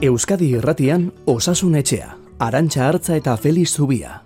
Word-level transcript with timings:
Euskadi 0.00 0.46
Irratian 0.56 1.10
Osasun 1.28 1.74
Etxea, 1.76 2.14
Arantxa 2.40 2.86
Artza 2.88 3.18
eta 3.20 3.34
Feliz 3.36 3.68
Zubia. 3.76 4.22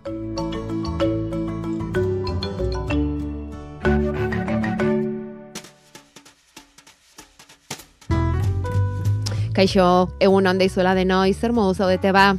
Kaixo, 9.56 9.86
egun 10.22 10.46
handa 10.46 10.62
izuela 10.62 10.92
deno, 10.94 11.24
izer 11.26 11.50
modu 11.50 11.74
zaudete 11.74 12.12
ba. 12.14 12.36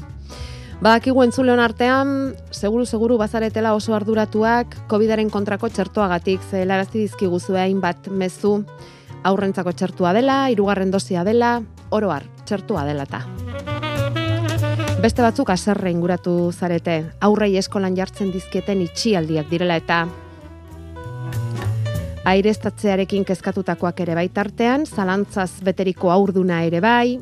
Badakigu 0.79 1.25
entzuleon 1.25 1.59
artean, 1.59 2.37
seguru-seguru 2.55 3.17
bazaretela 3.19 3.73
oso 3.75 3.97
arduratuak, 3.99 4.77
COVID-aren 4.87 5.27
kontrako 5.27 5.67
txertuagatik, 5.75 6.39
ze 6.39 6.63
larazi 6.63 7.03
dizkiguzu 7.03 7.59
hainbat 7.59 8.07
mezu, 8.07 8.61
aurrentzako 9.27 9.75
txertua 9.75 10.15
dela, 10.15 10.45
irugarren 10.55 10.95
dosia 10.95 11.27
dela, 11.27 11.57
oroar, 11.91 12.23
txertua 12.45 12.85
dela 12.85 13.05
ta. 13.09 13.25
Beste 15.01 15.21
batzuk 15.21 15.51
aserre 15.53 15.91
inguratu 15.91 16.51
zarete, 16.53 17.01
aurrei 17.21 17.57
eskolan 17.59 17.97
jartzen 17.97 18.31
dizkieten 18.33 18.81
itxialdiak 18.85 19.51
direla 19.51 19.75
eta 19.81 20.05
airestatzearekin 22.25 23.25
kezkatutakoak 23.25 23.99
ere 24.01 24.15
baitartean, 24.17 24.85
zalantzaz 24.85 25.51
beteriko 25.65 26.09
aurduna 26.09 26.63
ere 26.65 26.81
bai, 26.81 27.19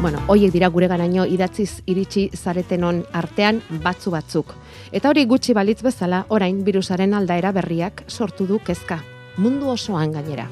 bueno, 0.00 0.20
hoiek 0.32 0.52
dira 0.52 0.68
gure 0.72 0.86
garaino 0.88 1.26
idatziz 1.28 1.82
iritsi 1.92 2.30
zaretenon 2.32 3.02
artean 3.12 3.60
batzu 3.84 4.12
batzuk. 4.14 4.54
Eta 4.96 5.10
hori 5.12 5.26
gutxi 5.28 5.52
balitz 5.52 5.82
bezala, 5.84 6.22
orain 6.28 6.62
virusaren 6.64 7.12
aldaera 7.18 7.52
berriak 7.52 8.06
sortu 8.08 8.48
du 8.48 8.62
kezka. 8.64 9.02
Mundu 9.36 9.68
osoan 9.76 10.16
gainera. 10.16 10.48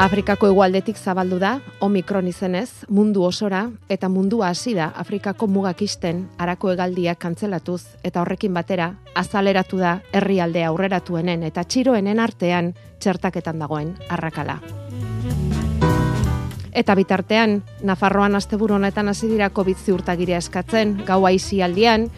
Afrikako 0.00 0.48
egualdetik 0.48 0.96
zabaldu 0.96 1.36
da, 1.36 1.58
Omikron 1.84 2.24
izenez, 2.30 2.86
mundu 2.88 3.20
osora, 3.26 3.66
eta 3.92 4.08
mundua 4.08 4.48
hasi 4.48 4.72
da 4.72 4.86
Afrikako 4.96 5.44
mugakisten 5.52 6.22
arako 6.40 6.70
egaldiak 6.72 7.18
kantzelatuz, 7.20 7.82
eta 8.00 8.22
horrekin 8.22 8.56
batera, 8.56 8.94
azaleratu 9.12 9.76
da 9.76 9.98
herrialde 10.16 10.64
aurreratuenen 10.64 11.44
eta 11.44 11.66
txiroenen 11.68 12.24
artean 12.24 12.72
txertaketan 12.96 13.60
dagoen 13.60 13.92
arrakala. 14.08 14.56
Eta 16.72 16.96
bitartean, 16.96 17.60
Nafarroan 17.84 18.40
asteburu 18.40 18.80
honetan 18.80 19.12
hasi 19.12 19.28
dira 19.28 19.50
COVID 19.52 19.84
ziurtagiria 19.84 20.40
eskatzen, 20.40 21.02
gau 21.04 21.26
aizi 21.28 21.60
aldian, 21.60 22.08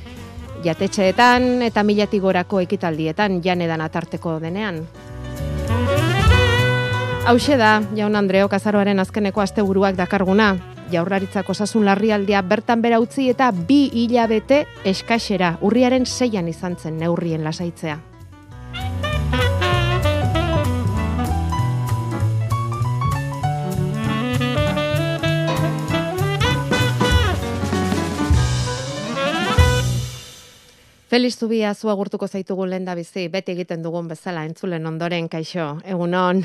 jatetxeetan 0.62 1.66
eta 1.66 1.82
milatik 1.82 2.22
gorako 2.22 2.62
ekitaldietan 2.62 3.42
janedan 3.42 3.82
atarteko 3.82 4.38
denean. 4.38 4.84
Hauxe 7.24 7.54
da, 7.56 7.80
jaun 7.94 8.16
Andreo 8.18 8.48
Kazaroaren 8.50 8.98
azkeneko 8.98 9.40
asteburuak 9.40 9.94
dakarguna. 9.94 10.56
Jaurlaritzak 10.90 11.46
osasun 11.54 11.84
larrialdia 11.86 12.40
bertan 12.42 12.82
bera 12.82 12.98
utzi 12.98 13.28
eta 13.30 13.52
bi 13.54 13.84
hilabete 13.94 14.64
eskaxera 14.84 15.52
urriaren 15.62 16.02
seian 16.02 16.48
izan 16.50 16.74
zen 16.76 16.98
neurrien 16.98 17.44
lasaitzea. 17.46 18.00
Feliz 31.12 31.38
Zubia 31.38 31.74
zu 31.74 31.90
agurtuko 31.92 32.26
zaitugu 32.26 32.66
lehen 32.66 32.84
da 32.84 32.94
bizi, 32.98 33.28
beti 33.28 33.52
egiten 33.52 33.82
dugun 33.84 34.10
bezala 34.10 34.42
entzulen 34.48 34.86
ondoren, 34.90 35.28
kaixo, 35.28 35.78
egunon. 35.84 36.42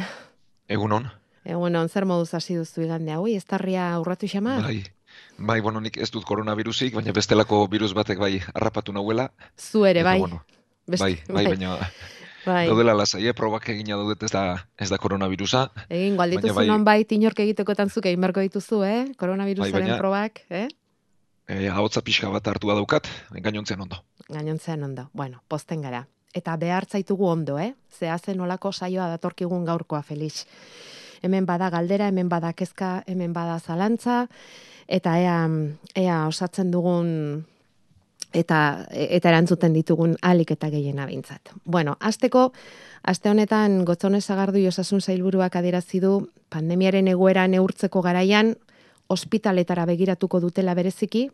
Egunon. 0.68 1.08
Egunon, 1.48 1.90
zer 1.90 2.06
moduz 2.06 2.34
hasi 2.36 2.58
duzu 2.58 2.84
igande 2.84 3.14
hau, 3.16 3.24
ez 3.28 3.46
tarria 3.46 3.94
aurratu 3.96 4.28
xama? 4.28 4.58
Bai, 4.64 4.84
bai, 5.38 5.60
bueno, 5.62 5.80
nik 5.82 5.98
ez 5.98 6.10
dut 6.12 6.26
koronavirusik, 6.28 6.94
baina 6.96 7.14
bestelako 7.16 7.66
virus 7.72 7.94
batek 7.96 8.20
bai 8.20 8.34
harrapatu 8.54 8.94
nahuela. 8.94 9.30
Zu 9.56 9.86
ere, 9.86 10.04
bai. 10.04 10.20
Bueno, 10.20 10.44
bai, 10.88 11.14
bai, 11.30 11.46
baina 11.48 11.78
bai. 12.46 12.68
daudela 12.68 12.94
lasai, 12.96 13.26
eh, 13.28 13.34
probak 13.36 13.70
egina 13.70 13.96
daudet 14.00 14.24
ez 14.24 14.32
da, 14.32 14.44
ez 14.78 14.90
da 14.90 14.98
koronavirusa. 14.98 15.70
Egin, 15.88 16.20
gualdituzu 16.20 16.60
bai, 16.60 16.68
non 16.68 16.84
bai, 16.88 17.00
inork 17.10 17.40
egitekoetan 17.46 17.90
zuke 17.90 18.12
egin 18.12 18.28
berko 18.28 18.44
dituzu, 18.44 18.84
eh? 18.84 19.00
Koronavirusaren 19.18 19.96
bai, 19.96 19.98
probak, 20.04 20.44
eh? 20.50 20.68
Eh, 21.48 21.70
ahotza 21.72 22.04
pixka 22.04 22.28
bat 22.30 22.48
hartua 22.48 22.76
daukat, 22.76 23.08
gainontzean 23.32 23.88
ondo 23.88 24.04
gainontzean 24.30 24.84
ondo. 24.84 25.10
Bueno, 25.14 25.44
posten 25.48 25.82
gara. 25.82 26.08
Eta 26.38 26.56
behar 26.62 26.86
zaitugu 26.86 27.26
ondo, 27.26 27.58
eh? 27.60 27.74
Zehazen 28.00 28.42
olako 28.46 28.72
saioa 28.72 29.10
datorkigun 29.16 29.66
gaurkoa, 29.66 30.04
Felix. 30.06 30.46
Hemen 31.26 31.46
bada 31.50 31.72
galdera, 31.74 32.12
hemen 32.12 32.30
bada 32.30 32.54
kezka, 32.54 33.02
hemen 33.08 33.34
bada 33.34 33.58
zalantza, 33.60 34.28
eta 34.88 35.18
ea, 35.20 35.38
ea 35.96 36.18
osatzen 36.28 36.72
dugun 36.72 37.46
eta 38.36 38.86
eta 38.92 39.32
erantzuten 39.32 39.74
ditugun 39.74 40.16
alik 40.22 40.52
eta 40.56 40.70
gehiena 40.70 41.08
bintzat. 41.08 41.54
Bueno, 41.66 41.96
asteko 42.00 42.52
aste 43.04 43.30
honetan 43.30 43.84
Gotzone 43.86 44.22
Sagardu 44.22 44.60
Osasun 44.68 45.02
Sailburuak 45.02 45.56
adierazi 45.56 46.00
du 46.04 46.30
pandemiaren 46.50 47.08
egoera 47.08 47.48
neurtzeko 47.48 48.02
garaian 48.02 48.56
ospitaletara 49.10 49.86
begiratuko 49.86 50.40
dutela 50.40 50.74
bereziki 50.76 51.28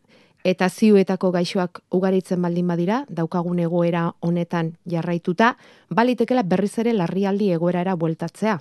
eta 0.44 0.68
ziuetako 0.70 1.32
gaixoak 1.32 1.80
ugaritzen 1.96 2.42
baldin 2.42 2.68
badira, 2.68 3.04
daukagun 3.10 3.60
egoera 3.64 4.10
honetan 4.20 4.74
jarraituta, 4.90 5.54
balitekela 5.90 6.44
berriz 6.44 6.74
ere 6.84 6.94
larrialdi 6.94 7.52
egoerara 7.56 7.96
bueltatzea 7.96 8.58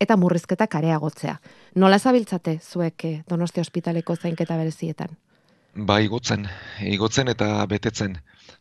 eta 0.00 0.16
murrizketak 0.16 0.74
areagotzea. 0.78 1.38
Nola 1.74 1.98
zabiltzate 1.98 2.58
zuek 2.62 3.04
eh, 3.04 3.14
Donosti 3.28 3.60
Ospitaleko 3.60 4.16
zainketa 4.16 4.56
berezietan? 4.56 5.16
Ba, 5.74 5.98
igotzen, 6.00 6.46
igotzen 6.86 7.28
eta 7.28 7.66
betetzen. 7.66 8.20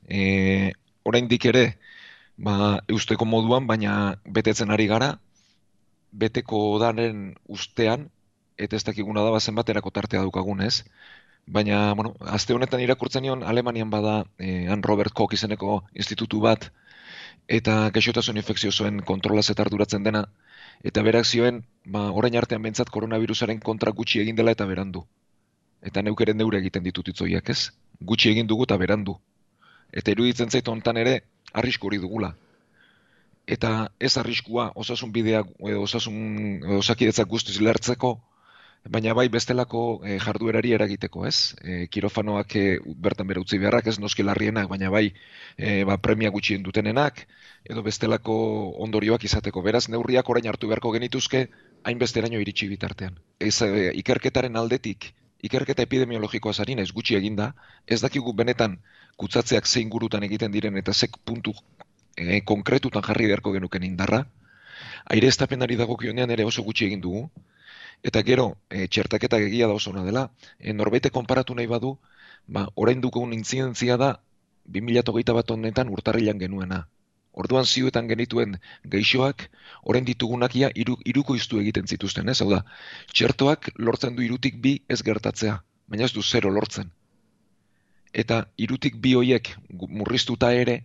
E, 0.09 0.73
oraindik 1.05 1.45
ere, 1.45 1.75
ba, 2.37 2.79
eusteko 2.89 3.25
moduan, 3.29 3.67
baina 3.69 4.15
betetzen 4.25 4.73
ari 4.73 4.87
gara, 4.89 5.11
beteko 6.09 6.79
daren 6.81 7.35
ustean, 7.45 8.09
eta 8.57 8.75
ez 8.75 8.83
dakiguna 8.83 9.23
da, 9.23 9.31
bazen 9.31 9.55
baterako 9.55 9.91
tartea 9.91 10.21
dukagun, 10.21 10.61
ez? 10.61 10.83
Baina, 11.45 11.93
bueno, 11.93 12.13
azte 12.19 12.53
honetan 12.53 12.79
irakurtzen 12.79 13.23
nion, 13.23 13.43
Alemanian 13.43 13.89
bada 13.89 14.23
eh, 14.39 14.67
Han 14.71 14.83
Robert 14.83 15.13
Koch 15.13 15.33
izeneko 15.33 15.83
institutu 15.93 16.39
bat, 16.39 16.69
eta 17.47 17.89
gaixotasun 17.91 18.39
infekziosoen 18.39 19.01
kontrolaz 19.03 19.49
eta 19.51 19.65
arduratzen 19.65 20.03
dena, 20.03 20.23
eta 20.83 21.03
berak 21.03 21.25
zioen, 21.25 21.63
ba, 21.85 22.09
orain 22.11 22.37
artean 22.37 22.63
bentsat 22.63 22.89
koronavirusaren 22.89 23.59
kontra 23.59 23.91
gutxi 23.91 24.21
egin 24.23 24.35
dela 24.35 24.51
eta 24.55 24.65
berandu. 24.65 25.03
Eta 25.83 26.01
neukeren 26.01 26.37
neure 26.37 26.59
egiten 26.63 26.83
ditut 26.83 27.09
itzoiak, 27.11 27.49
ez? 27.49 27.71
Gutxi 27.99 28.31
egin 28.31 28.47
dugu 28.47 28.63
eta 28.63 28.77
berandu. 28.77 29.17
Eta 29.91 30.11
iruditzen 30.11 30.49
zaitu 30.49 30.71
hontan 30.71 30.97
ere, 30.97 31.19
arrisku 31.53 31.87
hori 31.87 31.99
dugula. 31.99 32.33
Eta 33.45 33.89
ez 33.99 34.15
arriskua, 34.17 34.71
osasun 34.79 35.11
bidea, 35.11 35.43
osasun, 35.59 36.63
osakidetzak 36.79 37.27
guztiz 37.27 37.59
lertzeko, 37.59 38.15
baina 38.89 39.13
bai 39.13 39.29
bestelako 39.31 40.01
e, 40.03 40.17
jarduerari 40.19 40.73
eragiteko, 40.75 41.25
ez? 41.25 41.55
E, 41.63 41.87
kirofanoak 41.87 42.55
e, 42.59 42.63
bertan 43.05 43.27
bere 43.27 43.39
utzi 43.39 43.57
beharrak, 43.57 43.87
ez 43.87 43.99
noski 43.99 44.23
larrienak, 44.23 44.67
baina 44.67 44.89
bai 44.91 45.05
e, 45.57 45.83
ba, 45.87 45.97
premia 45.97 46.31
gutxien 46.31 46.63
dutenenak, 46.63 47.23
edo 47.63 47.83
bestelako 47.83 48.35
ondorioak 48.83 49.23
izateko. 49.23 49.63
Beraz, 49.63 49.87
neurriak 49.89 50.29
orain 50.29 50.47
hartu 50.51 50.67
beharko 50.67 50.91
genituzke, 50.91 51.47
hainbesteraino 51.83 52.39
iritsi 52.43 52.67
bitartean. 52.67 53.15
Ez, 53.39 53.61
e, 53.61 53.91
ikerketaren 54.03 54.59
aldetik, 54.59 55.13
ikerketa 55.43 55.87
epidemiologikoa 55.87 56.53
zarin 56.53 56.79
ez 56.83 56.91
gutxi 56.91 57.15
eginda, 57.15 57.53
ez 57.87 58.01
dakigu 58.03 58.33
benetan 58.33 58.77
kutsatzeak 59.15 59.67
zein 59.67 59.89
gurutan 59.89 60.23
egiten 60.27 60.51
diren 60.51 60.77
eta 60.77 60.93
zek 60.93 61.17
puntu 61.23 61.55
e, 62.17 62.41
konkretutan 62.41 63.03
jarri 63.03 63.31
beharko 63.31 63.55
genuken 63.55 63.83
indarra, 63.87 64.25
aire 65.11 65.27
estapenari 65.27 65.75
dago 65.75 65.97
ere 66.03 66.43
oso 66.45 66.63
gutxi 66.63 66.85
egin 66.85 67.01
dugu, 67.01 67.29
Eta 68.03 68.21
gero, 68.27 68.45
e, 68.69 68.87
txertaketa 68.91 69.39
egia 69.39 69.67
da 69.71 69.75
oso 69.79 69.93
dela, 69.95 70.29
e, 70.59 70.73
norbeite 70.73 71.09
konparatu 71.09 71.55
nahi 71.55 71.67
badu, 71.71 71.97
ba, 72.47 72.67
orain 72.75 73.01
dugun 73.01 73.33
intzidentzia 73.33 73.97
da, 73.97 74.09
2008 74.77 75.35
bat 75.37 75.51
honetan 75.51 75.89
urtarrilan 75.89 76.39
genuena. 76.39 76.87
Orduan 77.33 77.65
zioetan 77.65 78.07
genituen 78.07 78.57
geixoak, 78.95 79.47
orain 79.89 80.05
ditugunak 80.05 80.55
ia 80.55 80.69
iru, 80.75 80.97
iruko 81.13 81.35
iztu 81.35 81.59
egiten 81.61 81.87
zituzten, 81.87 82.29
ez? 82.29 82.41
Hau 82.41 82.49
da, 82.51 82.61
txertoak 83.13 83.71
lortzen 83.79 84.19
du 84.19 84.21
irutik 84.27 84.59
bi 84.61 84.75
ez 84.87 85.01
gertatzea, 85.01 85.55
baina 85.87 86.05
ez 86.05 86.13
du 86.13 86.21
zero 86.21 86.51
lortzen. 86.51 86.91
Eta 88.13 88.43
irutik 88.67 88.99
bi 89.01 89.15
hoiek 89.17 89.49
murriztuta 89.71 90.51
ere, 90.53 90.83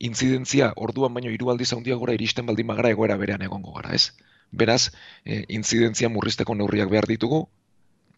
intzidentzia 0.00 0.72
orduan 0.88 1.14
baino 1.14 1.30
hiru 1.30 1.52
aldiz 1.52 1.70
handiagora 1.76 2.16
iristen 2.16 2.48
baldin 2.48 2.66
magara 2.66 2.90
egoera 2.96 3.20
berean 3.20 3.44
egongo 3.46 3.76
gara, 3.76 3.94
ez? 3.94 4.10
Beraz, 4.52 4.90
e, 5.24 5.44
intzidentzia 5.48 6.08
murrizteko 6.08 6.54
neurriak 6.54 6.90
behar 6.90 7.06
ditugu, 7.06 7.48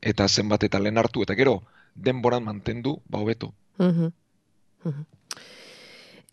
eta 0.00 0.28
zenbat 0.28 0.64
eta 0.64 0.80
lehen 0.80 0.98
hartu, 0.98 1.22
eta 1.22 1.34
gero, 1.34 1.62
denboran 1.94 2.42
mantendu, 2.44 3.00
ba 3.08 3.18
hobeto. 3.18 3.52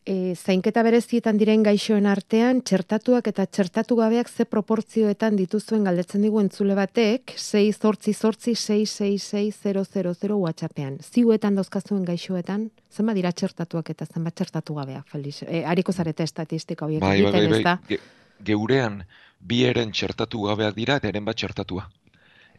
e, 0.06 0.34
zainketa 0.36 0.82
berezietan 0.84 1.38
diren 1.38 1.62
gaixoen 1.64 2.08
artean, 2.10 2.62
txertatuak 2.66 3.28
eta 3.30 3.46
txertatu 3.46 3.96
gabeak 4.00 4.30
ze 4.32 4.46
proportzioetan 4.50 5.36
dituzuen 5.38 5.84
galdetzen 5.86 6.24
digu 6.26 6.40
entzule 6.42 6.74
batek, 6.76 7.36
6 7.38 7.78
zortzi 7.78 8.14
zortzi 8.14 8.56
666 8.56 10.34
whatsappean. 10.40 10.98
Ziuetan 11.04 11.56
dauzkazuen 11.60 12.06
gaixoetan, 12.08 12.70
zenba 12.90 13.14
dira 13.14 13.32
txertatuak 13.32 13.90
eta 13.94 14.06
zenbat 14.08 14.34
txertatu 14.40 14.74
gabeak, 14.80 15.06
Felix? 15.12 15.44
E, 15.44 15.64
hariko 15.66 15.92
zarete 15.94 16.24
estatistika 16.24 16.86
horiek 16.88 17.02
Bai, 17.02 17.22
bai, 17.22 17.32
bai, 17.32 17.44
egiten, 17.44 17.52
bai, 17.52 17.60
ez 17.60 17.64
da? 17.66 17.78
ge- 17.90 18.00
geurean 18.46 19.04
bi 19.40 19.64
eren 19.66 19.92
txertatu 19.92 20.44
gabeak 20.48 20.76
dira 20.76 20.98
eta 21.00 21.10
eren 21.10 21.26
bat 21.26 21.38
txertatua. 21.40 21.88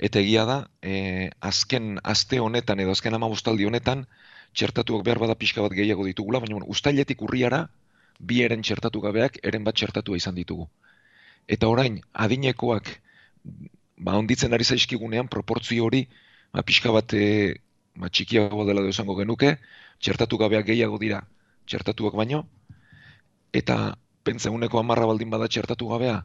Eta 0.01 0.21
egia 0.21 0.47
da, 0.49 0.59
e, 0.83 1.31
azken 1.41 1.99
aste 2.03 2.41
honetan 2.41 2.81
edo 2.81 2.95
azken 2.97 3.15
amabostaldi 3.15 3.67
honetan, 3.69 4.07
txertatuak 4.57 5.05
behar 5.05 5.21
bada 5.23 5.37
pixka 5.39 5.63
bat 5.63 5.75
gehiago 5.77 6.07
ditugula, 6.09 6.41
baina 6.41 6.65
ustailetik 6.75 7.23
urriara, 7.23 7.67
bi 8.19 8.41
eren 8.45 8.63
txertatu 8.63 9.01
gabeak 9.01 9.39
eren 9.45 9.65
bat 9.65 9.77
txertatua 9.77 10.17
izan 10.17 10.35
ditugu. 10.35 10.67
Eta 11.49 11.69
orain, 11.69 12.01
adinekoak, 12.13 12.89
ba, 13.99 14.17
onditzen 14.17 14.55
ari 14.57 14.65
zaizkigunean, 14.65 15.29
proportzio 15.29 15.85
hori, 15.85 16.07
ba, 16.53 16.65
pixka 16.65 16.93
bat 16.97 17.13
e, 17.15 17.61
ba, 17.97 18.09
txikiago 18.09 18.65
dela 18.69 18.85
edo 18.85 18.95
esango 18.95 19.17
genuke, 19.21 19.57
txertatu 20.01 20.41
gabeak 20.41 20.67
gehiago 20.73 20.99
dira 20.99 21.21
txertatuak 21.71 22.17
baino, 22.19 22.45
eta 23.55 23.95
pentsa 24.27 24.51
uneko 24.51 24.81
amarra 24.81 25.07
baldin 25.11 25.31
bada 25.31 25.49
txertatu 25.49 25.89
gabea, 25.93 26.17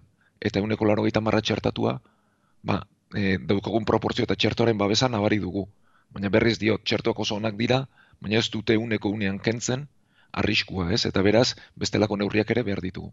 eta 0.45 0.62
uneko 0.62 0.86
laro 0.86 1.06
marra 1.21 1.42
txertatua, 1.42 2.00
ba, 2.63 2.77
e, 3.13 3.38
daukagun 3.38 3.86
proportzio 3.86 4.24
eta 4.24 4.36
txertoaren 4.36 4.77
babesa 4.77 5.09
nabari 5.09 5.39
dugu. 5.39 5.68
Baina 6.13 6.30
berriz 6.30 6.57
diot, 6.59 6.83
txertoak 6.83 7.19
oso 7.19 7.36
onak 7.36 7.57
dira, 7.57 7.88
baina 8.21 8.38
ez 8.38 8.50
dute 8.50 8.77
uneko 8.77 9.09
unean 9.09 9.39
kentzen, 9.39 9.88
arriskua, 10.31 10.92
ez? 10.94 11.06
Eta 11.09 11.24
beraz, 11.25 11.56
bestelako 11.75 12.18
neurriak 12.21 12.51
ere 12.51 12.63
behar 12.63 12.81
ditugu. 12.83 13.12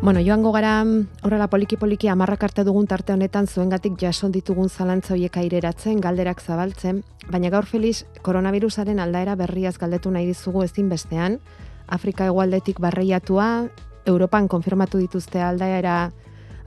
Bueno, 0.00 0.20
joango 0.20 0.52
gara 0.52 0.84
horrela 1.26 1.48
poliki-poliki 1.50 2.06
amarrak 2.06 2.44
arte 2.46 2.62
dugun 2.62 2.86
tarte 2.86 3.12
honetan 3.12 3.48
zuengatik 3.50 3.96
jason 3.98 4.30
ditugun 4.30 4.68
zalantza 4.68 5.16
hoiek 5.16 5.36
aireratzen, 5.40 5.98
galderak 6.00 6.38
zabaltzen, 6.40 7.00
baina 7.26 7.50
gaur 7.50 7.66
Felix 7.66 8.04
koronavirusaren 8.22 9.00
aldaera 9.02 9.34
berriaz 9.34 9.74
galdetu 9.76 10.12
nahi 10.14 10.28
dizugu 10.30 10.62
ezin 10.62 10.88
bestean, 10.88 11.40
Afrika 11.88 12.28
hegoaldetik 12.30 12.78
barreiatua, 12.78 13.66
Europan 14.06 14.46
konfirmatu 14.46 15.02
dituzte 15.02 15.42
aldaera 15.42 16.12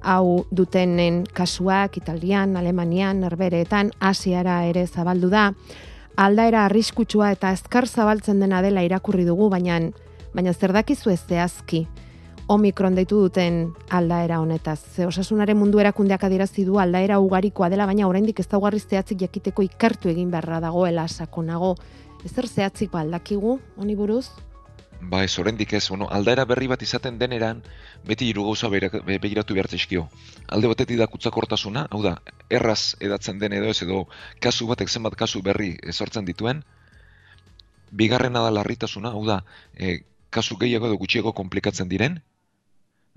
hau 0.01 0.43
dutenen 0.51 1.23
kasuak 1.23 1.97
Italian, 2.03 2.57
Alemanian, 2.57 3.23
Herbereetan, 3.23 3.93
Asiara 3.99 4.65
ere 4.67 4.85
zabaldu 4.87 5.31
da. 5.31 5.53
Aldaera 6.17 6.65
arriskutsua 6.65 7.31
eta 7.31 7.55
azkar 7.55 7.87
zabaltzen 7.87 8.43
dena 8.43 8.61
dela 8.61 8.83
irakurri 8.83 9.23
dugu, 9.23 9.49
baina 9.49 9.79
baina 10.35 10.51
zer 10.51 10.73
dakizu 10.75 11.15
ez 11.15 11.21
zehazki 11.29 11.85
Omikron 12.47 12.95
deitu 12.95 13.19
duten 13.21 13.73
aldaera 13.89 14.41
honetaz. 14.41 14.79
Ze 14.95 15.05
osasunaren 15.05 15.57
mundu 15.57 15.79
erakundeak 15.79 16.23
adierazi 16.23 16.65
du 16.65 16.79
aldaera 16.79 17.19
ugarikoa 17.19 17.69
dela, 17.69 17.85
baina 17.85 18.07
oraindik 18.07 18.39
ez 18.39 18.47
daugarri 18.47 18.79
zehatzik 18.79 19.21
jakiteko 19.21 19.63
ikertu 19.63 20.09
egin 20.09 20.31
beharra 20.31 20.59
dagoela 20.59 21.07
sakonago. 21.07 21.75
Ezer 22.25 22.47
zehatzik 22.47 22.95
aldakigu, 22.95 23.59
honi 23.77 23.95
buruz? 23.95 24.25
Ba, 25.01 25.23
ez 25.23 25.39
oraindik 25.39 25.73
ez, 25.73 25.87
bueno, 25.89 26.07
aldaera 26.13 26.45
berri 26.45 26.67
bat 26.69 26.81
izaten 26.85 27.17
deneran, 27.17 27.63
beti 28.05 28.27
hiru 28.29 28.43
gauza 28.45 28.69
begiratu 28.69 29.55
behar 29.57 29.69
zaizkio. 29.69 30.07
Alde 30.47 30.69
batetik 30.69 30.99
da 30.99 31.07
kutsakortasuna, 31.09 31.87
hau 31.89 32.03
da, 32.03 32.19
erraz 32.49 32.95
edatzen 32.99 33.39
den 33.41 33.55
edo 33.57 33.71
ez, 33.71 33.81
edo 33.81 34.03
kasu 34.39 34.67
batek 34.69 34.89
zenbat 34.89 35.15
kasu 35.17 35.41
berri 35.41 35.73
sortzen 35.91 36.25
dituen. 36.25 36.61
Bigarrena 37.91 38.43
da 38.45 38.51
larritasuna, 38.59 39.15
hau 39.17 39.25
da, 39.25 39.41
e, 39.73 40.01
kasu 40.29 40.57
gehiago 40.61 40.91
edo 40.91 40.99
gutxiago 41.01 41.33
komplikatzen 41.33 41.89
diren. 41.89 42.21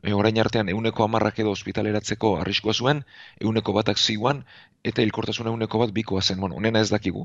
E, 0.04 0.12
orain 0.12 0.38
artean 0.40 0.68
euneko 0.68 1.06
amarrak 1.06 1.38
edo 1.40 1.52
ospitaleratzeko 1.56 2.34
arriskua 2.42 2.74
zuen, 2.74 3.00
euneko 3.40 3.72
batak 3.76 3.98
ziguan, 3.98 4.42
eta 4.90 5.02
hilkortasuna 5.02 5.52
euneko 5.54 5.80
bat 5.80 5.94
bikoa 5.96 6.22
zen, 6.22 6.40
bueno, 6.40 6.60
onena 6.60 6.82
ez 6.84 6.90
dakigu. 6.92 7.24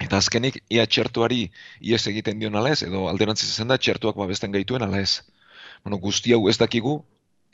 Eta 0.00 0.18
azkenik, 0.18 0.58
ia 0.76 0.84
txertuari 0.86 1.46
ies 1.92 2.02
egiten 2.12 2.42
dion 2.42 2.58
ala 2.60 2.74
ez, 2.76 2.82
edo 2.88 3.06
alderantziz 3.08 3.48
izan 3.48 3.72
da 3.72 3.78
txertuak 3.78 4.18
babesten 4.20 4.52
gaituen 4.52 4.84
ala 4.84 5.00
ez. 5.00 5.22
Bueno, 5.84 5.98
guzti 6.04 6.34
hau 6.36 6.42
ez 6.52 6.58
dakigu, 6.60 6.98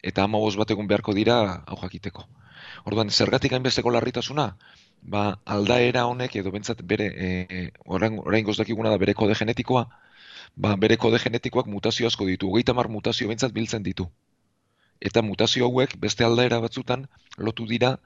eta 0.02 0.26
amaboz 0.26 0.56
bat 0.56 0.74
egun 0.74 0.90
beharko 0.90 1.14
dira 1.14 1.38
hau 1.66 1.78
jakiteko. 1.82 2.26
Orduan, 2.90 3.10
zergatik 3.10 3.54
hainbesteko 3.54 3.94
larritasuna? 3.94 4.48
Ba, 5.14 5.24
aldaera 5.56 6.06
honek, 6.10 6.36
edo 6.42 6.50
bentsat 6.54 6.82
bere, 6.92 7.08
e, 7.14 7.62
orain, 7.86 8.18
orain 8.24 8.50
dakiguna 8.50 8.90
da 8.90 8.98
bere 8.98 9.14
kode 9.14 9.38
genetikoa, 9.38 9.86
ba, 10.58 10.74
bere 10.76 10.96
kode 10.98 11.20
genetikoak 11.22 11.70
mutazio 11.70 12.06
asko 12.10 12.26
ditu, 12.26 12.50
hogeita 12.50 12.74
mar 12.74 12.88
mutazio 12.90 13.28
bentsat 13.30 13.54
biltzen 13.54 13.84
ditu. 13.86 14.08
Eta 15.00 15.22
mutazio 15.22 15.68
hauek 15.68 15.94
beste 16.04 16.26
aldaera 16.26 16.58
batzutan 16.64 17.06
lotu 17.38 17.66
dira 17.70 17.96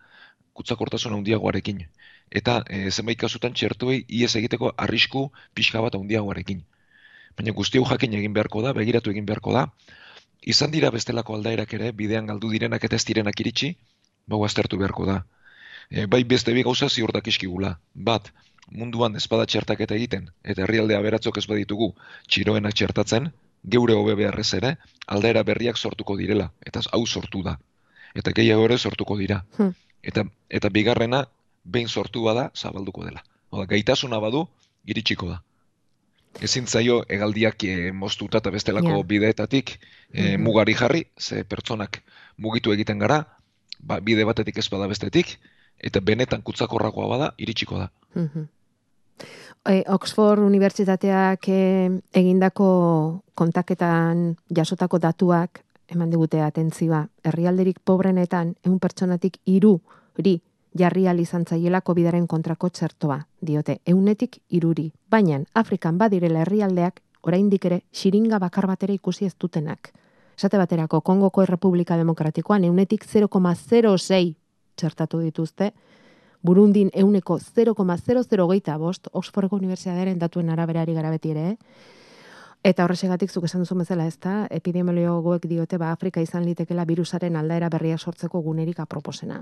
kutsakortasun 0.53 1.17
handiagoarekin. 1.17 1.81
Eta 2.41 2.59
e, 2.69 2.91
zenbait 2.91 3.19
kasutan 3.21 3.57
txertuei 3.57 4.05
ies 4.21 4.35
egiteko 4.41 4.75
arrisku 4.87 5.25
pixka 5.55 5.81
bat 5.85 5.97
handiagoarekin. 5.97 6.61
Baina 7.39 7.57
guzti 7.57 7.81
hau 7.81 7.89
jakin 7.89 8.19
egin 8.21 8.37
beharko 8.37 8.63
da, 8.67 8.75
begiratu 8.77 9.13
egin 9.15 9.29
beharko 9.29 9.57
da. 9.57 9.67
Izan 10.55 10.73
dira 10.75 10.91
bestelako 10.93 11.39
aldaerak 11.39 11.73
ere, 11.79 11.93
bidean 11.97 12.29
galdu 12.29 12.51
direnak 12.53 12.85
eta 12.85 12.99
ez 13.01 13.05
direnak 13.09 13.41
iritsi, 13.41 13.73
bau 14.29 14.43
aztertu 14.45 14.77
beharko 14.77 15.09
da. 15.09 15.23
E, 15.89 16.05
bai 16.07 16.25
beste 16.29 16.53
bi 16.53 16.65
gauza 16.69 16.91
ziur 16.91 17.13
dakizkigula. 17.17 17.79
Bat, 17.95 18.29
munduan 18.71 19.17
ezpada 19.17 19.47
txertaketa 19.47 19.95
egiten, 19.95 20.31
eta 20.45 20.63
herrialde 20.65 20.97
aberatzok 20.97 21.39
ez 21.39 21.47
baditugu 21.51 21.93
txiroenak 22.29 22.75
txertatzen, 22.75 23.31
geure 23.75 23.95
hobe 23.95 24.15
beharrez 24.19 24.49
ere, 24.59 24.77
aldaera 25.07 25.43
berriak 25.47 25.79
sortuko 25.79 26.17
direla, 26.17 26.51
eta 26.67 26.83
hau 26.93 27.05
sortu 27.07 27.43
da. 27.43 27.59
Eta 28.15 28.33
gehiago 28.37 28.65
ere 28.69 28.79
sortuko 28.79 29.17
dira. 29.19 29.43
Hmm. 29.59 29.75
Eta, 30.03 30.25
eta 30.51 30.69
bigarrena, 30.69 31.25
behin 31.65 31.89
sortu 31.89 32.25
bada, 32.27 32.51
zabalduko 32.57 33.05
dela. 33.07 33.23
Oda, 33.51 33.67
gaitasuna 33.71 34.19
badu, 34.19 34.47
iritsiko 34.87 35.29
da. 35.31 35.43
Ezin 36.41 36.67
zaio 36.67 37.03
hegaldiak 37.13 37.65
e, 37.69 37.93
moztuta 37.93 38.41
eta 38.41 38.51
bestelako 38.51 38.97
Ja. 38.97 39.03
bideetatik 39.05 39.79
e, 40.13 40.37
mugari 40.39 40.75
jarri, 40.75 41.07
ze 41.21 41.45
pertsonak 41.45 42.01
mugitu 42.39 42.73
egiten 42.73 42.99
gara, 42.99 43.27
ba, 43.79 44.01
bide 44.01 44.25
batetik 44.25 44.59
ez 44.59 44.69
bada 44.73 44.87
bestetik, 44.89 45.39
eta 45.83 46.01
benetan 46.01 46.43
kutsakorragoa 46.43 47.09
bada, 47.09 47.33
iritsiko 47.39 47.79
da. 47.79 47.91
Mhm. 48.15 48.49
E, 49.71 49.83
Oxford 49.95 50.43
Unibertsitateak 50.43 51.49
e, 51.49 51.91
egindako 52.13 53.23
kontaketan 53.35 54.37
jasotako 54.51 54.99
datuak 54.99 55.63
eman 55.89 56.11
digute 56.11 56.41
atentzioa. 56.43 57.07
Herrialderik 57.25 57.79
pobrenetan 57.85 58.57
ehun 58.65 58.81
pertsonatik 58.81 59.39
hiruri 59.47 60.41
jarri 60.79 61.07
ahal 61.07 61.21
izan 61.21 61.45
zaiela 61.45 61.81
COVIDaren 61.81 62.27
kontrako 62.27 62.71
txertoa, 62.71 63.19
diote, 63.41 63.79
eunetik 63.87 64.39
iruri. 64.49 64.91
Baina, 65.11 65.43
Afrikan 65.55 65.99
badirela 65.99 66.43
herrialdeak, 66.43 67.03
oraindik 67.23 67.67
ere, 67.69 67.83
xiringa 67.93 68.39
bakar 68.39 68.67
batera 68.67 68.95
ikusi 68.95 69.27
ez 69.27 69.35
dutenak. 69.39 69.93
Esate 70.37 70.59
baterako, 70.59 71.03
Kongoko 71.03 71.43
Errepublika 71.43 71.97
Demokratikoan 71.97 72.65
eunetik 72.65 73.05
0,06 73.05 74.35
txertatu 74.77 75.21
dituzte, 75.21 75.73
Burundin 76.43 76.91
euneko 76.93 77.39
0,00geita 77.39 78.77
bost, 78.79 79.07
Oxfordeko 79.13 79.57
Unibertsitatearen 79.57 80.19
datuen 80.19 80.51
araberari 80.51 80.95
gara 80.95 81.11
beti 81.11 81.31
ere? 81.31 81.57
Eta 82.67 82.85
horrexegatik 82.85 83.31
zuk 83.31 83.47
esan 83.47 83.63
duzu 83.63 83.77
bezala 83.79 84.07
ez 84.07 84.19
da, 84.23 84.47
epidemiologoek 84.51 85.47
diote 85.51 85.79
ba 85.79 85.93
Afrika 85.93 86.23
izan 86.23 86.45
litekela 86.47 86.85
virusaren 86.87 87.37
aldaera 87.37 87.69
berria 87.71 87.99
sortzeko 87.99 88.43
gunerik 88.43 88.81
aproposena. 88.83 89.41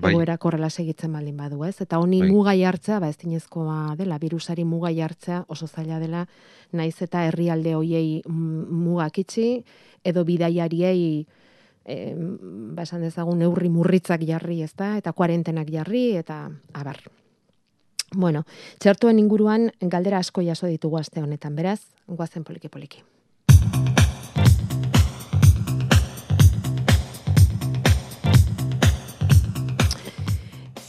Bai, 0.00 0.12
Egoera 0.12 0.36
korrela 0.38 0.68
segitzen 0.70 1.12
baldin 1.12 1.36
badu, 1.36 1.64
ez? 1.66 1.80
Eta 1.82 1.98
honi 1.98 2.20
Bai. 2.20 2.28
muga 2.30 2.54
jartzea, 2.54 3.00
ba 3.00 3.08
ez 3.08 3.16
dinezkoa 3.18 3.96
dela, 3.98 4.18
virusari 4.22 4.64
muga 4.64 4.92
jartzea 4.94 5.44
oso 5.48 5.66
zaila 5.66 5.98
dela, 5.98 6.26
naiz 6.72 6.94
eta 7.02 7.24
herrialde 7.26 7.74
hoiei 7.74 8.22
mugak 8.28 9.18
itxi, 9.24 9.64
edo 10.04 10.24
bidaiariei 10.24 11.26
eh, 11.84 12.14
ba 12.16 12.82
esan 12.82 13.02
dezagun 13.02 13.38
neurri 13.38 13.68
murritzak 13.68 14.24
jarri, 14.26 14.62
ez 14.62 14.74
da? 14.76 14.96
Eta 14.98 15.12
kuarentenak 15.12 15.70
jarri, 15.70 16.16
eta 16.16 16.48
abar. 16.72 17.00
Bueno, 18.10 18.42
txertuen 18.82 19.20
inguruan 19.22 19.70
galdera 19.80 20.18
asko 20.18 20.42
jaso 20.42 20.66
ditugu 20.66 20.98
aste 20.98 21.22
honetan, 21.22 21.54
beraz, 21.54 21.80
guazen 22.08 22.42
poliki-poliki. 22.44 23.04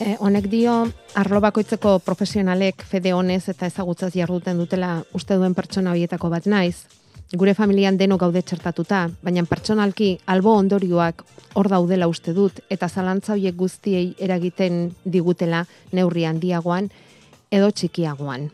E, 0.02 0.16
honek 0.18 0.48
dio, 0.50 0.88
arlo 1.14 1.40
bakoitzeko 1.44 2.00
profesionalek 2.02 2.82
fede 2.90 3.14
honez 3.14 3.44
eta 3.54 3.68
ezagutzaz 3.70 4.10
jarduten 4.16 4.58
dutela 4.58 5.04
uste 5.14 5.38
duen 5.38 5.54
pertsona 5.54 5.94
horietako 5.94 6.32
bat 6.34 6.50
naiz. 6.50 6.88
Gure 7.32 7.54
familian 7.56 7.96
deno 7.96 8.18
gaude 8.20 8.42
txertatuta, 8.44 9.06
baina 9.24 9.46
pertsonalki 9.48 10.18
albo 10.34 10.52
ondorioak 10.60 11.22
hor 11.56 11.70
daudela 11.72 12.10
uste 12.12 12.34
dut 12.36 12.58
eta 12.70 12.90
zalantza 12.90 13.38
horiek 13.38 13.56
guztiei 13.56 14.10
eragiten 14.20 14.90
digutela 15.06 15.62
neurri 15.96 16.26
handiagoan 16.28 16.90
edo 17.50 17.70
txikiagoan. 17.72 18.50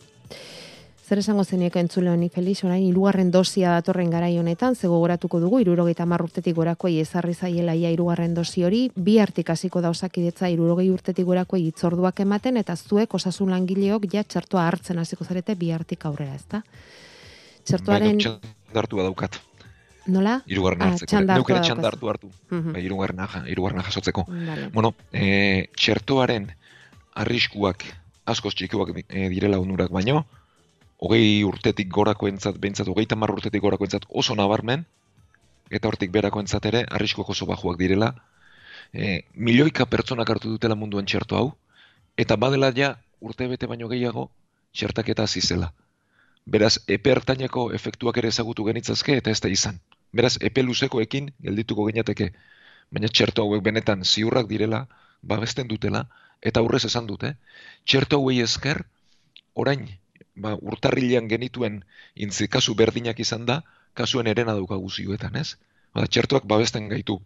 Zer 1.07 1.21
esango 1.23 1.43
zeniek 1.43 1.73
entzule 1.79 2.11
honi 2.11 2.29
Felix, 2.29 2.61
orain 2.67 2.83
hirugarren 2.83 3.31
dosia 3.31 3.71
datorren 3.73 4.11
garai 4.13 4.37
honetan, 4.37 4.75
ze 4.75 4.87
gogoratuko 4.91 5.39
dugu 5.39 5.61
70 5.63 6.21
urtetik 6.27 6.55
gorakoei 6.55 6.99
ezarri 6.99 7.33
zaiela 7.33 7.73
ia 7.73 7.89
hirugarren 7.89 8.35
dosi 8.35 8.63
hori, 8.63 8.91
bi 8.93 9.17
hartik 9.17 9.49
hasiko 9.49 9.81
da 9.81 9.89
osakidetza 9.89 10.51
60 10.51 10.93
urtetik 10.93 11.25
gorakoei 11.25 11.63
hitzorduak 11.65 12.19
ematen 12.19 12.57
eta 12.57 12.75
zuek 12.75 13.13
osasun 13.13 13.49
langileok 13.49 14.05
ja 14.13 14.23
txertoa 14.23 14.67
hartzen 14.67 14.99
hasiko 14.99 15.25
zarete 15.25 15.55
bi 15.55 15.71
hartik 15.71 16.05
aurrera, 16.05 16.35
ezta? 16.35 16.61
Txertoaren 17.63 18.19
hartu 18.79 18.97
daukat. 19.01 19.39
Nola? 20.07 20.41
Hirugarren 20.47 20.81
Ah, 20.81 20.89
hartzeko. 20.93 21.19
Neuk 21.19 21.49
ere 21.49 21.59
hartua 21.59 21.61
txanda 21.67 21.87
hartu 21.91 22.09
hartu. 22.09 22.29
Mhm. 22.49 22.73
Bai, 22.73 22.81
hirugarrena 22.85 23.27
hirugarrena 23.45 23.83
jasotzeko. 23.83 24.25
Vale. 24.27 24.69
Bueno, 24.73 24.93
e, 25.11 25.67
txertoaren 25.75 26.47
arriskuak 27.15 27.83
askoz 28.25 28.53
txikioak 28.55 28.93
e, 29.07 29.27
direla 29.29 29.59
onurak 29.59 29.91
baino, 29.91 30.25
hogei 30.99 31.43
urtetik 31.43 31.89
gorakoentzat, 31.93 32.57
behintzat 32.57 32.87
hogei 32.87 33.05
tamar 33.05 33.31
urtetik 33.31 33.61
gorakoentzat 33.61 34.07
oso 34.09 34.35
nabarmen, 34.35 34.85
eta 35.69 35.87
hortik 35.87 36.11
berakoentzat 36.11 36.65
ere 36.65 36.85
arriskuak 36.89 37.29
oso 37.29 37.45
bajuak 37.45 37.77
direla. 37.77 38.13
E, 38.93 39.23
milioika 39.33 39.85
pertsonak 39.85 40.29
hartu 40.29 40.49
dutela 40.55 40.75
munduan 40.75 41.05
txerto 41.05 41.35
hau, 41.35 41.47
eta 42.17 42.35
badela 42.35 42.71
ja 42.75 42.95
urte 43.19 43.47
bete 43.47 43.67
baino 43.67 43.89
gehiago 43.91 44.29
txertaketa 44.73 45.23
hasi 45.23 45.41
zela. 45.41 45.73
Beraz, 46.47 46.77
epe 46.87 47.11
hartaineko 47.11 47.65
efektuak 47.75 48.17
ere 48.21 48.29
ezagutu 48.33 48.63
genitzazke 48.67 49.17
eta 49.21 49.31
ez 49.35 49.39
da 49.43 49.49
izan. 49.51 49.81
Beraz, 50.15 50.37
epe 50.49 50.63
luzekoekin 50.63 51.31
geldituko 51.47 51.87
ginateke. 51.89 52.29
Baina 52.95 53.09
txerto 53.11 53.43
hauek 53.43 53.63
benetan 53.65 54.05
ziurrak 54.05 54.47
direla, 54.47 54.85
babesten 55.33 55.67
dutela, 55.67 56.05
eta 56.41 56.63
aurrez 56.63 56.85
esan 56.87 57.09
dute. 57.09 57.33
Txerto 57.83 58.21
hauei 58.21 58.39
esker, 58.45 58.85
orain, 59.63 59.83
ba, 60.45 60.53
urtarrilean 60.71 61.27
genituen 61.27 61.81
intzi 62.15 62.47
kasu 62.47 62.75
berdinak 62.79 63.19
izan 63.19 63.45
da, 63.49 63.61
kasuen 63.97 64.31
erena 64.31 64.55
daukagu 64.55 64.89
zioetan, 64.89 65.35
ez? 65.35 65.57
Ba, 65.93 66.05
txertoak 66.07 66.47
babesten 66.47 66.87
gaitu. 66.93 67.19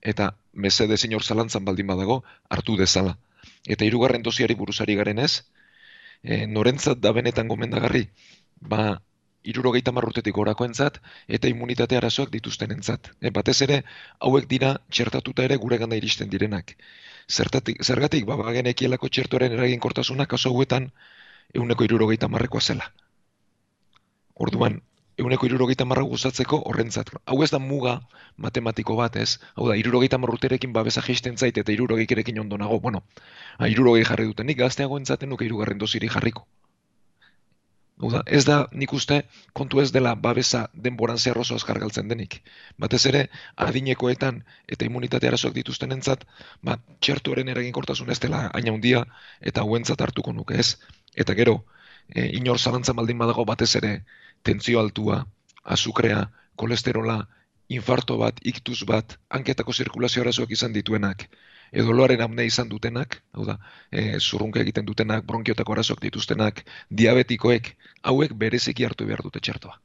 Eta 0.00 0.32
mesede 0.52 0.96
zinor 0.96 1.24
zalantzan 1.24 1.64
baldin 1.68 1.92
badago, 1.92 2.22
hartu 2.48 2.78
dezala. 2.80 3.18
Eta 3.68 3.84
hirugarren 3.84 4.24
dosiari 4.24 4.56
buruzari 4.56 4.96
garen 4.96 5.20
ez, 5.20 5.42
e, 6.24 6.46
norentzat 6.46 7.00
da 7.04 7.12
benetan 7.12 7.48
gomendagarri, 7.48 8.06
ba, 8.60 9.00
irurogeita 9.44 9.92
marrutetik 9.92 10.34
gorakoentzat 10.34 10.98
eta 11.38 11.50
immunitate 11.52 11.98
arazoak 11.98 12.32
dituztenentzat. 12.32 13.10
E, 13.20 13.30
batez 13.38 13.58
ere, 13.66 13.82
hauek 14.28 14.48
dira 14.48 14.74
txertatuta 14.90 15.44
ere 15.44 15.58
gure 15.64 15.78
ganda 15.82 16.00
iristen 16.00 16.32
direnak. 16.32 16.74
Zertatik, 17.28 17.82
zergatik, 17.84 18.24
ba, 18.30 18.38
bagenekielako 18.40 19.12
txertoren 19.12 19.52
eraginkortasuna 19.58 20.26
kaso 20.26 20.50
hauetan 20.54 20.90
euneko 21.54 21.84
irurogeita 21.84 22.28
marrekoa 22.32 22.64
zela. 22.72 22.88
Orduan, 24.34 24.80
euneko 25.18 25.46
irurogeita 25.46 25.84
marra 25.88 26.02
guzatzeko 26.10 26.60
horrentzat. 26.70 27.12
Hau 27.26 27.38
ez 27.44 27.50
da 27.54 27.60
muga 27.62 27.94
matematiko 28.46 28.96
bat, 28.98 29.16
ez? 29.16 29.38
Hau 29.54 29.68
da, 29.68 29.76
irurogeita 29.78 30.18
marruterekin 30.18 30.72
babesa 30.72 31.04
jaisten 31.06 31.38
zait 31.38 31.58
eta 31.62 31.72
irurogeikerekin 31.72 32.40
ondo 32.42 32.58
nago. 32.58 32.80
Bueno, 32.80 33.04
ha, 33.58 33.68
irurogei 33.68 34.04
jarri 34.10 34.26
duten, 34.30 34.50
nik 34.50 34.58
gazteago 34.58 34.98
entzaten 34.98 35.30
nuke 35.30 35.46
irugarren 35.46 35.78
dosiri 35.78 36.10
jarriko. 36.16 36.46
Hau 38.02 38.10
da, 38.10 38.24
ez 38.26 38.42
da 38.46 38.56
nik 38.74 38.92
uste 38.96 39.20
kontu 39.58 39.78
ez 39.80 39.92
dela 39.94 40.16
babesa 40.22 40.64
denboran 40.86 41.20
zehar 41.22 41.38
oso 41.38 41.54
azkar 41.54 41.78
galtzen 41.78 42.08
denik. 42.10 42.40
Batez 42.84 43.04
ere, 43.10 43.28
adinekoetan 43.66 44.40
eta 44.66 44.88
immunitate 44.88 45.30
arazoak 45.30 45.54
dituztenentzat, 45.60 46.24
ba, 46.66 46.74
txertuaren 46.98 47.52
eraginkortasun 47.54 48.10
ez 48.10 48.18
dela 48.24 48.48
aina 48.60 48.74
handia 48.74 49.04
eta 49.52 49.62
hauentzat 49.62 50.02
hartuko 50.02 50.34
nuke 50.34 50.58
ez. 50.58 50.74
Eta 51.14 51.38
gero, 51.38 51.60
e, 52.08 52.26
inor 52.40 52.58
zalantzan 52.58 52.98
baldin 52.98 53.22
badago 53.22 53.46
batez 53.46 53.70
ere, 53.78 53.94
tentzio 54.44 54.80
altua, 54.80 55.24
azukrea, 55.64 56.28
kolesterola, 56.60 57.24
infarto 57.68 58.18
bat, 58.20 58.40
iktuz 58.44 58.82
bat, 58.88 59.16
hanketako 59.32 59.72
zirkulazio 59.72 60.22
arazoak 60.22 60.52
izan 60.52 60.74
dituenak, 60.74 61.28
edo 61.72 61.94
loaren 61.96 62.22
amne 62.22 62.44
izan 62.46 62.68
dutenak, 62.68 63.22
hau 63.32 63.46
da, 63.48 63.56
e, 63.90 64.18
zurrunka 64.20 64.60
egiten 64.60 64.86
dutenak, 64.86 65.24
bronkiotako 65.26 65.74
arazoak 65.74 66.02
dituztenak, 66.04 66.62
diabetikoek, 66.90 67.72
hauek 68.02 68.36
bereziki 68.38 68.84
hartu 68.84 69.08
behar 69.08 69.24
dute 69.24 69.40
txertoa. 69.40 69.78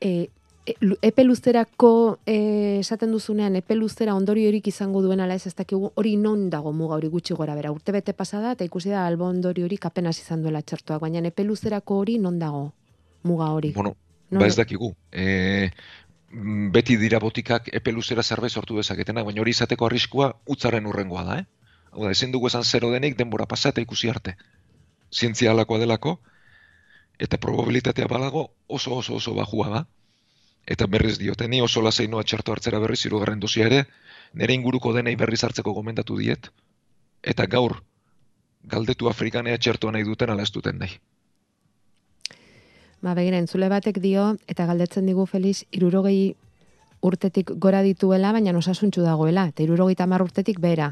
E, 0.00 0.28
e, 0.66 0.74
epe 1.02 1.24
luzerako 1.24 1.92
e, 2.26 2.38
esaten 2.80 3.12
duzunean 3.12 3.56
epe 3.60 3.76
luzera 3.76 4.16
ondoriorik 4.16 4.66
izango 4.72 5.02
duen 5.04 5.20
ala 5.20 5.36
ez 5.36 5.46
ez 5.46 5.54
dakigu 5.54 5.92
hori 5.94 6.16
non 6.16 6.48
dago 6.50 6.72
muga 6.72 6.98
hori 6.98 7.08
gutxi 7.12 7.36
gora 7.38 7.54
bera 7.54 7.72
urte 7.72 7.92
bete 7.92 8.12
pasada 8.12 8.52
eta 8.56 8.64
ikusi 8.64 8.92
da 8.92 9.06
albo 9.06 9.24
ondoriorik 9.24 9.86
apenas 9.86 10.18
izan 10.20 10.42
duela 10.42 10.60
txertoak 10.62 11.00
baina 11.00 11.22
epe 11.24 11.44
luzerako 11.44 12.02
hori 12.02 12.18
non 12.18 12.38
dago 12.38 12.72
muga 13.26 13.50
hori 13.52 13.72
Bueno, 13.74 13.96
Non- 14.30 14.40
ba 14.40 14.46
ez 14.46 14.56
dakigu. 14.58 14.94
E, 15.12 15.70
mm, 16.30 16.70
beti 16.74 16.96
dira 16.98 17.20
botikak 17.22 17.68
epe 17.72 17.92
luzera 17.92 18.22
zerbait 18.22 18.52
sortu 18.52 18.76
dezaketenak, 18.76 19.24
baina 19.24 19.40
hori 19.40 19.52
izateko 19.54 19.86
arriskua 19.86 20.32
utzaren 20.46 20.86
urrengoa 20.86 21.24
da, 21.24 21.36
eh? 21.38 21.46
Hau 21.92 22.04
da, 22.04 22.10
ezin 22.10 22.32
dugu 22.32 22.48
esan 22.50 22.64
zero 22.64 22.90
denik 22.90 23.16
denbora 23.16 23.46
pasa 23.46 23.70
eta 23.70 23.80
ikusi 23.80 24.10
arte. 24.10 24.36
Zientzia 25.14 25.52
halakoa 25.52 25.78
delako, 25.78 26.18
eta 27.18 27.38
probabilitatea 27.38 28.08
balago 28.10 28.48
oso 28.66 28.96
oso 28.96 29.14
oso 29.14 29.34
bajua 29.34 29.68
da. 29.70 29.86
Eta 30.66 30.86
berriz 30.90 31.18
diote, 31.18 31.46
ni 31.48 31.60
oso 31.62 31.80
lasai 31.80 32.08
noa 32.08 32.24
txerto 32.24 32.52
hartzera 32.52 32.80
berriz 32.82 33.04
hirugarren 33.06 33.40
dosia 33.40 33.66
ere, 33.66 33.84
nire 34.34 34.54
inguruko 34.54 34.92
denei 34.92 35.14
berriz 35.14 35.44
hartzeko 35.44 35.72
gomendatu 35.72 36.16
diet, 36.18 36.50
eta 37.22 37.46
gaur 37.46 37.78
galdetu 38.64 39.08
Afrikanea 39.08 39.58
txertoa 39.58 39.92
nahi 39.94 40.02
duten 40.02 40.30
ala 40.30 40.42
ez 40.42 40.50
duten 40.50 40.78
nahi. 40.82 40.98
Ba, 43.06 43.12
begira, 43.14 43.38
entzule 43.38 43.68
batek 43.70 44.00
dio, 44.02 44.32
eta 44.50 44.64
galdetzen 44.66 45.06
digu 45.06 45.28
Feliz, 45.30 45.60
irurogei 45.70 46.34
urtetik 47.06 47.52
gora 47.62 47.78
dituela, 47.86 48.32
baina 48.34 48.54
osasuntxu 48.58 49.04
dagoela, 49.04 49.44
eta 49.52 49.62
irurogei 49.62 49.94
tamar 49.94 50.24
urtetik 50.24 50.56
bera. 50.58 50.88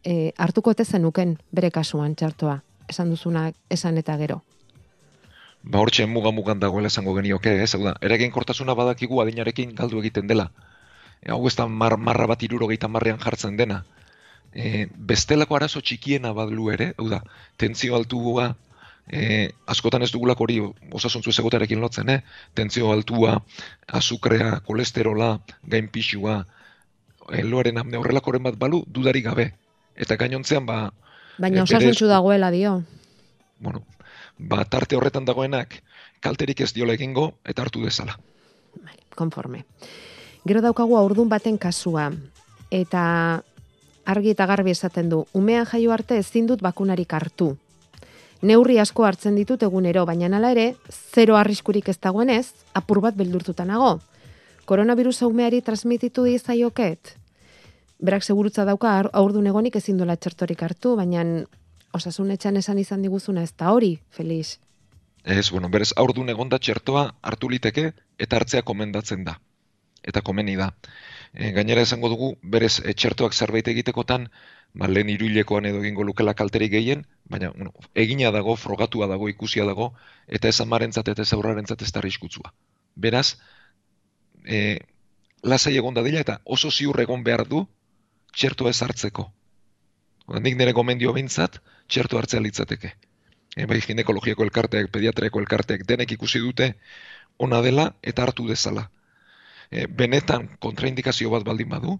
E, 0.00 0.32
hartuko 0.40 0.72
te 0.72 0.86
zenuken 0.88 1.34
bere 1.52 1.68
kasuan 1.74 2.14
txartoa, 2.16 2.54
esan 2.88 3.10
duzuna 3.12 3.42
esan 3.68 4.00
eta 4.00 4.16
gero. 4.16 4.38
ba 5.62 5.82
hortxe 5.82 6.06
muga 6.06 6.30
mugan 6.32 6.60
dagoela 6.60 6.88
esango 6.88 7.12
genioke, 7.14 7.52
ez? 7.62 7.74
Hau 7.74 7.82
da, 7.84 7.92
eraginkortasuna 8.00 8.72
badakigu 8.78 9.20
adinarekin 9.20 9.74
galdu 9.74 10.00
egiten 10.00 10.26
dela. 10.26 10.48
E, 11.20 11.28
hau 11.32 11.46
ez 11.48 11.56
da 11.58 11.66
mar, 11.66 11.98
marra 11.98 12.30
bat 12.32 12.42
irurogeita 12.48 12.88
marrean 12.88 13.20
jartzen 13.20 13.60
dena. 13.60 13.82
E, 14.54 14.86
bestelako 14.96 15.60
arazo 15.60 15.84
txikiena 15.84 16.32
badlu 16.32 16.70
ere, 16.72 16.94
hau 16.96 17.10
da, 17.12 17.20
tentzio 17.58 18.00
altua, 18.00 18.54
e, 19.08 19.50
askotan 19.66 20.02
ez 20.02 20.10
dugulako 20.12 20.44
hori 20.44 20.60
osasuntzu 20.92 21.30
ezegotarekin 21.30 21.80
lotzen, 21.80 22.08
eh? 22.08 22.22
Tentzio 22.54 22.92
altua, 22.92 23.38
azukrea, 23.86 24.60
kolesterola, 24.66 25.38
gainpixua, 25.64 26.44
e, 27.32 27.42
loaren 27.44 27.78
amne 27.78 27.98
horrelakoren 27.98 28.42
bat 28.42 28.56
balu, 28.58 28.84
dudarik 28.86 29.24
gabe. 29.24 29.52
Eta 29.96 30.16
gainontzean, 30.16 30.66
ba, 30.66 30.90
Baina 31.38 31.62
E, 31.62 31.70
bere 31.70 31.92
dagoela 32.08 32.50
dio. 32.50 32.82
bueno, 33.60 33.84
ba, 34.38 34.64
tarte 34.64 34.96
horretan 34.96 35.24
dagoenak, 35.24 35.82
kalterik 36.20 36.60
ez 36.60 36.72
diola 36.72 36.94
egingo, 36.94 37.38
eta 37.44 37.62
hartu 37.62 37.82
dezala. 37.84 38.18
Vale, 38.82 39.02
konforme. 39.14 39.64
Gero 40.46 40.60
daukagu 40.60 40.96
aurdun 40.96 41.28
baten 41.28 41.58
kasua, 41.58 42.10
eta 42.70 43.42
argi 44.04 44.30
eta 44.30 44.46
garbi 44.46 44.70
esaten 44.70 45.08
du, 45.08 45.26
umean 45.32 45.66
jaio 45.66 45.92
arte 45.92 46.18
ezin 46.18 46.46
dut 46.46 46.62
bakunarik 46.62 47.12
hartu. 47.12 47.56
Neurri 48.42 48.78
asko 48.78 49.04
hartzen 49.04 49.34
ditut 49.34 49.62
egunero, 49.66 50.04
baina 50.06 50.28
hala 50.36 50.52
ere, 50.54 50.74
zero 51.14 51.36
arriskurik 51.36 51.88
ez 51.88 51.98
dagoenez, 51.98 52.52
apur 52.74 53.00
bat 53.02 53.16
beldurtuta 53.18 53.64
nago. 53.64 53.98
Koronavirusa 54.64 55.26
umeari 55.26 55.60
transmititu 55.62 56.24
dizaioket? 56.24 57.16
Berak 57.98 58.22
segurutza 58.22 58.64
dauka 58.64 58.92
aurdun 59.12 59.46
egonik 59.50 59.76
ezin 59.76 59.98
duela 59.98 60.16
txertorik 60.16 60.62
hartu, 60.62 60.94
baina 60.94 61.24
osasunetxan 61.92 62.56
esan 62.60 62.78
izan 62.78 63.02
diguzuna 63.02 63.42
ez 63.42 63.52
da 63.58 63.72
hori, 63.72 63.98
Felix. 64.10 64.58
Ez, 65.24 65.50
bueno, 65.50 65.68
berez, 65.68 65.90
aurdun 65.96 66.30
egonda 66.30 66.60
txertoa 66.62 67.08
hartu 67.22 67.50
liteke 67.50 67.90
eta 68.18 68.38
hartzea 68.38 68.62
komendatzen 68.62 69.24
da. 69.26 69.38
Eta 70.06 70.22
komeni 70.22 70.54
da. 70.56 70.70
E, 71.34 71.52
gainera 71.52 71.82
esango 71.82 72.08
dugu, 72.08 72.30
berez, 72.42 72.78
e, 72.84 72.94
txertoak 72.94 73.34
zerbait 73.34 73.68
egitekotan, 73.68 74.28
ba, 74.74 74.88
lehen 74.88 75.10
iruilekoan 75.12 75.66
edo 75.68 75.82
egingo 75.82 76.04
lukela 76.04 76.34
kalterik 76.34 76.72
gehien, 76.72 77.06
baina 77.24 77.50
bueno, 77.56 77.72
egina 77.94 78.30
dago, 78.34 78.56
frogatua 78.56 79.08
dago, 79.10 79.28
ikusia 79.28 79.66
dago, 79.68 79.92
eta 80.26 80.48
ez 80.48 80.60
amarentzat 80.64 81.08
eta 81.14 81.22
ez 81.22 81.32
aurrarentzat 81.36 81.82
ez 81.82 81.92
da 81.92 82.00
arriskutsua. 82.00 82.52
Beraz, 82.96 83.38
e, 84.44 84.78
lasai 85.42 85.76
egon 85.76 85.94
dadila 85.94 86.24
eta 86.24 86.40
oso 86.44 86.70
ziur 86.70 87.00
egon 87.00 87.24
behar 87.24 87.46
du 87.48 87.66
txertoa 88.32 88.70
ez 88.70 88.80
hartzeko. 88.82 89.28
Nik 90.28 90.56
nire 90.58 90.74
gomendio 90.76 91.12
bintzat, 91.16 91.62
txerto 91.88 92.18
hartzea 92.18 92.40
litzateke. 92.44 92.92
E, 93.56 93.66
bai 93.66 93.80
ginekologiako 93.80 94.44
elkarteak, 94.44 94.90
pediatriako 94.92 95.40
elkarteak 95.40 95.86
denek 95.88 96.12
ikusi 96.18 96.40
dute 96.44 96.74
ona 97.38 97.62
dela 97.64 97.92
eta 98.02 98.26
hartu 98.26 98.46
dezala. 98.48 98.88
E, 99.70 99.86
benetan 99.86 100.48
kontraindikazio 100.64 101.30
bat 101.30 101.44
baldin 101.44 101.68
badu, 101.68 101.98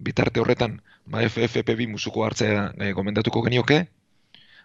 bitarte 0.00 0.40
horretan 0.40 0.80
ba 1.06 1.22
FFP2 1.26 1.88
musuko 1.88 2.24
hartzea 2.24 2.72
e, 2.78 2.92
gomendatuko 2.92 3.42
genioke, 3.42 3.86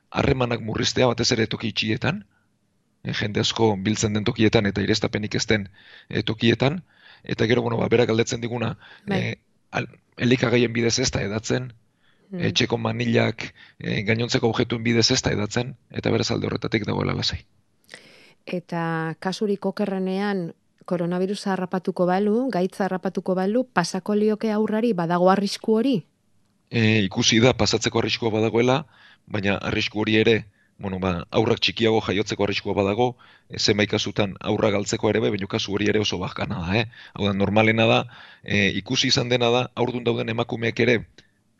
harremanak 0.09 0.61
murriztea 0.63 1.07
batez 1.07 1.31
ere 1.35 1.47
toki 1.47 1.73
itxietan, 1.73 2.23
e, 3.03 3.13
jende 3.13 3.43
asko 3.43 3.73
biltzen 3.77 4.13
den 4.13 4.27
tokietan 4.27 4.65
eta 4.65 4.81
irestapenik 4.85 5.35
ez 5.35 5.45
den 5.47 5.67
e, 6.09 6.23
tokietan, 6.23 6.83
eta 7.23 7.47
gero, 7.49 7.61
bueno, 7.65 7.81
ba, 7.81 7.89
berak 7.91 8.07
galdetzen 8.13 8.41
diguna, 8.41 8.77
Bai. 9.07 9.19
e, 9.19 9.35
al, 9.71 9.89
elikagaien 10.17 10.73
bidez 10.73 10.99
ez 10.99 11.11
da 11.11 11.25
edatzen, 11.25 11.73
Mm. 12.27 12.43
etxeko 12.49 12.75
manilak 12.75 13.53
e, 13.79 14.01
gainontzeko 14.03 14.49
objektuen 14.51 14.83
bidez 14.83 15.05
ez 15.15 15.21
da 15.23 15.31
edatzen, 15.31 15.75
eta 15.95 16.11
beraz 16.11 16.27
alde 16.33 16.49
horretatik 16.49 16.83
dagoela 16.83 17.13
lasai. 17.15 17.39
Eta 18.43 19.15
kasurik 19.23 19.65
okerrenean 19.69 20.49
koronavirusa 20.87 21.53
harrapatuko 21.53 22.07
balu, 22.09 22.47
gaitza 22.53 22.85
harrapatuko 22.87 23.35
balu, 23.37 23.63
pasako 23.77 24.15
lioke 24.15 24.51
aurrari 24.55 24.93
badago 24.97 25.29
arrisku 25.33 25.77
hori? 25.79 25.97
E, 26.71 27.03
ikusi 27.05 27.39
da 27.43 27.53
pasatzeko 27.53 27.99
arriskua 28.01 28.31
badagoela, 28.33 28.81
baina 29.27 29.57
arrisku 29.69 30.01
hori 30.03 30.17
ere, 30.21 30.37
bueno, 30.79 30.99
ba, 31.03 31.13
aurrak 31.31 31.61
txikiago 31.63 32.01
jaiotzeko 32.05 32.45
arriskua 32.45 32.75
badago, 32.77 33.07
e, 33.49 33.59
zenbait 33.59 33.89
kasutan 33.91 34.35
aurra 34.51 34.71
galtzeko 34.75 35.11
ere 35.11 35.23
bai, 35.23 35.31
baina 35.35 35.49
kasu 35.51 35.73
hori 35.77 35.89
ere 35.93 36.03
oso 36.03 36.19
bakana 36.21 36.59
da, 36.65 36.81
eh? 36.81 36.85
Hau 37.15 37.27
da, 37.27 37.33
normalena 37.33 37.87
da, 37.89 38.03
e, 38.43 38.67
ikusi 38.81 39.11
izan 39.13 39.29
dena 39.33 39.49
da, 39.53 39.65
aurdun 39.75 40.05
dauden 40.07 40.29
emakumeak 40.35 40.83
ere 40.87 40.99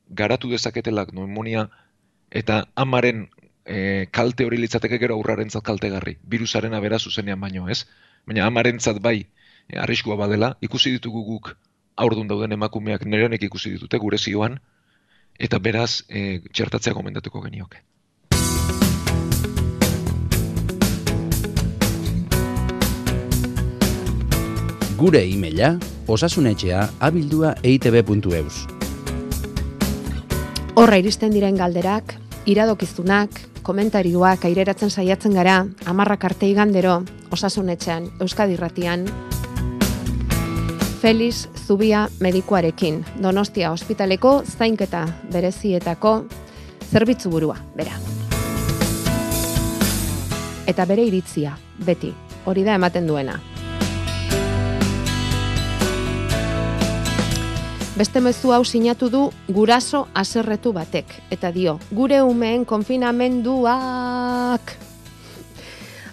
garatu 0.10 0.52
dezaketelak 0.52 1.12
pneumonia 1.12 1.68
eta 2.32 2.66
amaren 2.76 3.28
e, 3.66 4.08
kalte 4.12 4.46
hori 4.48 4.60
litzateke 4.62 5.00
gero 5.02 5.18
aurrarentzat 5.18 5.64
kaltegarri, 5.64 6.18
virusaren 6.24 6.76
abera 6.78 7.00
zuzenean 7.00 7.40
baino, 7.40 7.68
ez? 7.70 7.86
Baina 8.28 8.44
amarentzat 8.44 9.00
bai, 9.00 9.22
e, 9.72 9.78
arriskua 9.80 10.18
badela, 10.20 10.52
ikusi 10.60 10.92
ditugu 10.98 11.24
guk 11.24 11.54
aurdun 11.96 12.28
dauden 12.28 12.52
emakumeak 12.52 13.06
nire 13.08 13.26
honek 13.26 13.46
ikusi 13.48 13.72
ditute 13.78 14.00
gure 14.04 14.20
zioan, 14.20 14.58
eta 15.40 15.60
beraz 15.64 16.04
e, 16.10 16.42
txertatzea 16.52 16.94
gomendatuko 16.98 17.42
genioke. 17.46 17.80
Gure 24.98 25.22
e-maila 25.24 25.76
osasunetxea 26.12 26.84
abildua 27.00 27.54
eitb.eus. 27.64 28.66
Horra 30.78 31.00
iristen 31.00 31.32
diren 31.32 31.56
galderak, 31.56 32.18
iradokizunak, 32.46 33.40
komentarioak 33.68 34.46
aireratzen 34.48 34.90
saiatzen 34.90 35.34
gara, 35.36 35.58
amarrak 35.92 36.24
arte 36.30 36.48
igandero, 36.48 37.02
osasunetxean, 37.36 38.08
Euskadi 38.24 38.56
Irratian, 38.56 39.04
Feliz 41.02 41.50
Zubia 41.66 42.08
medikuarekin, 42.24 43.04
Donostia 43.22 43.74
ospitaleko 43.76 44.42
zainketa 44.48 45.04
berezietako 45.34 46.14
zerbitzu 46.88 47.30
burua, 47.30 47.60
bera. 47.76 48.00
Eta 50.68 50.88
bere 50.88 51.04
iritzia, 51.12 51.54
beti, 51.86 52.14
hori 52.48 52.64
da 52.64 52.80
ematen 52.80 53.08
duena. 53.08 53.38
Beste 57.98 58.22
mezu 58.22 58.52
hau 58.54 58.62
sinatu 58.62 59.08
du 59.10 59.32
guraso 59.50 60.06
aserretu 60.14 60.70
batek. 60.70 61.10
Eta 61.34 61.50
dio, 61.50 61.80
gure 61.90 62.22
umeen 62.22 62.62
konfinamenduak. 62.62 64.62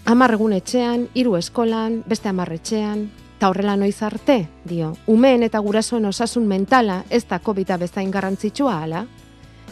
Amar 0.09 0.33
egun 0.33 0.55
etxean, 0.57 1.12
hiru 1.12 1.37
eskolan, 1.37 2.00
beste 2.09 2.31
amar 2.31 2.55
etxean, 2.57 3.11
eta 3.37 3.50
horrela 3.53 3.76
noiz 3.76 4.00
arte, 4.00 4.49
dio, 4.64 4.97
umeen 5.07 5.45
eta 5.45 5.61
gurasoen 5.61 6.09
osasun 6.09 6.49
mentala 6.49 7.05
ez 7.11 7.26
da 7.29 7.38
COVID-a 7.38 7.76
bezain 7.76 8.11
garrantzitsua 8.11 8.83
ala. 8.87 9.05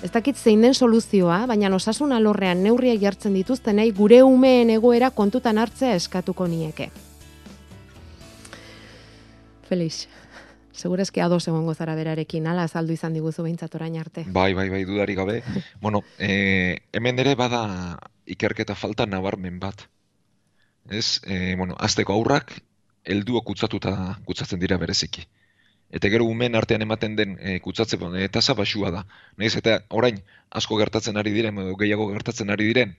Ez 0.04 0.12
dakit 0.12 0.36
zein 0.36 0.60
den 0.60 0.74
soluzioa, 0.74 1.46
baina 1.48 1.72
osasun 1.72 2.12
alorrean 2.12 2.62
neurria 2.62 2.92
jartzen 3.00 3.32
dituztenei 3.40 3.90
gure 3.96 4.22
umeen 4.22 4.68
egoera 4.76 5.10
kontutan 5.10 5.56
hartzea 5.56 5.96
eskatuko 5.96 6.46
nieke. 6.46 6.90
Felix, 9.64 10.08
segurazki 10.72 11.20
ados 11.20 11.46
egongo 11.48 11.74
zara 11.74 11.94
berarekin, 11.94 12.46
ala 12.46 12.64
azaldu 12.68 12.94
izan 12.96 13.14
diguzu 13.14 13.44
behintzat 13.44 13.74
orain 13.74 13.96
arte. 14.00 14.24
Bai, 14.26 14.52
bai, 14.54 14.68
bai, 14.70 14.84
dudari 14.88 15.14
gabe. 15.14 15.42
bueno, 15.80 16.02
e, 16.18 16.82
hemen 16.92 17.18
ere 17.18 17.34
bada 17.34 17.98
ikerketa 18.26 18.74
falta 18.74 19.06
nabarmen 19.06 19.60
bat. 19.60 19.86
Ez, 20.90 21.20
e, 21.24 21.54
bueno, 21.56 21.76
azteko 21.78 22.14
aurrak, 22.14 22.56
helduok 23.04 23.46
kutsatuta 23.52 24.18
kutsatzen 24.26 24.60
dira 24.60 24.78
bereziki. 24.78 25.26
Eta 25.92 26.08
gero 26.08 26.24
umen 26.24 26.56
artean 26.56 26.82
ematen 26.82 27.16
den 27.16 27.36
e, 27.38 27.58
kutsatze 27.60 27.98
e, 28.16 28.28
tasa 28.28 28.54
basua 28.54 28.90
da. 28.90 29.06
Naiz 29.36 29.54
eta 29.56 29.82
orain 29.90 30.22
asko 30.50 30.78
gertatzen 30.80 31.16
ari 31.20 31.32
diren 31.32 31.58
edo 31.58 31.76
gehiago 31.76 32.08
gertatzen 32.14 32.50
ari 32.50 32.70
diren, 32.70 32.96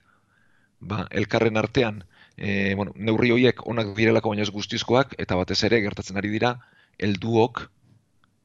ba, 0.80 1.08
elkarren 1.10 1.56
artean, 1.56 2.04
e, 2.36 2.74
bueno, 2.74 2.92
neurri 2.94 3.32
horiek 3.34 3.66
onak 3.66 3.94
direlako 3.96 4.30
baina 4.30 4.46
ez 4.46 4.50
guztizkoak 4.50 5.14
eta 5.18 5.36
batez 5.36 5.62
ere 5.66 5.80
gertatzen 5.82 6.16
ari 6.20 6.30
dira 6.30 6.54
helduok 6.98 7.68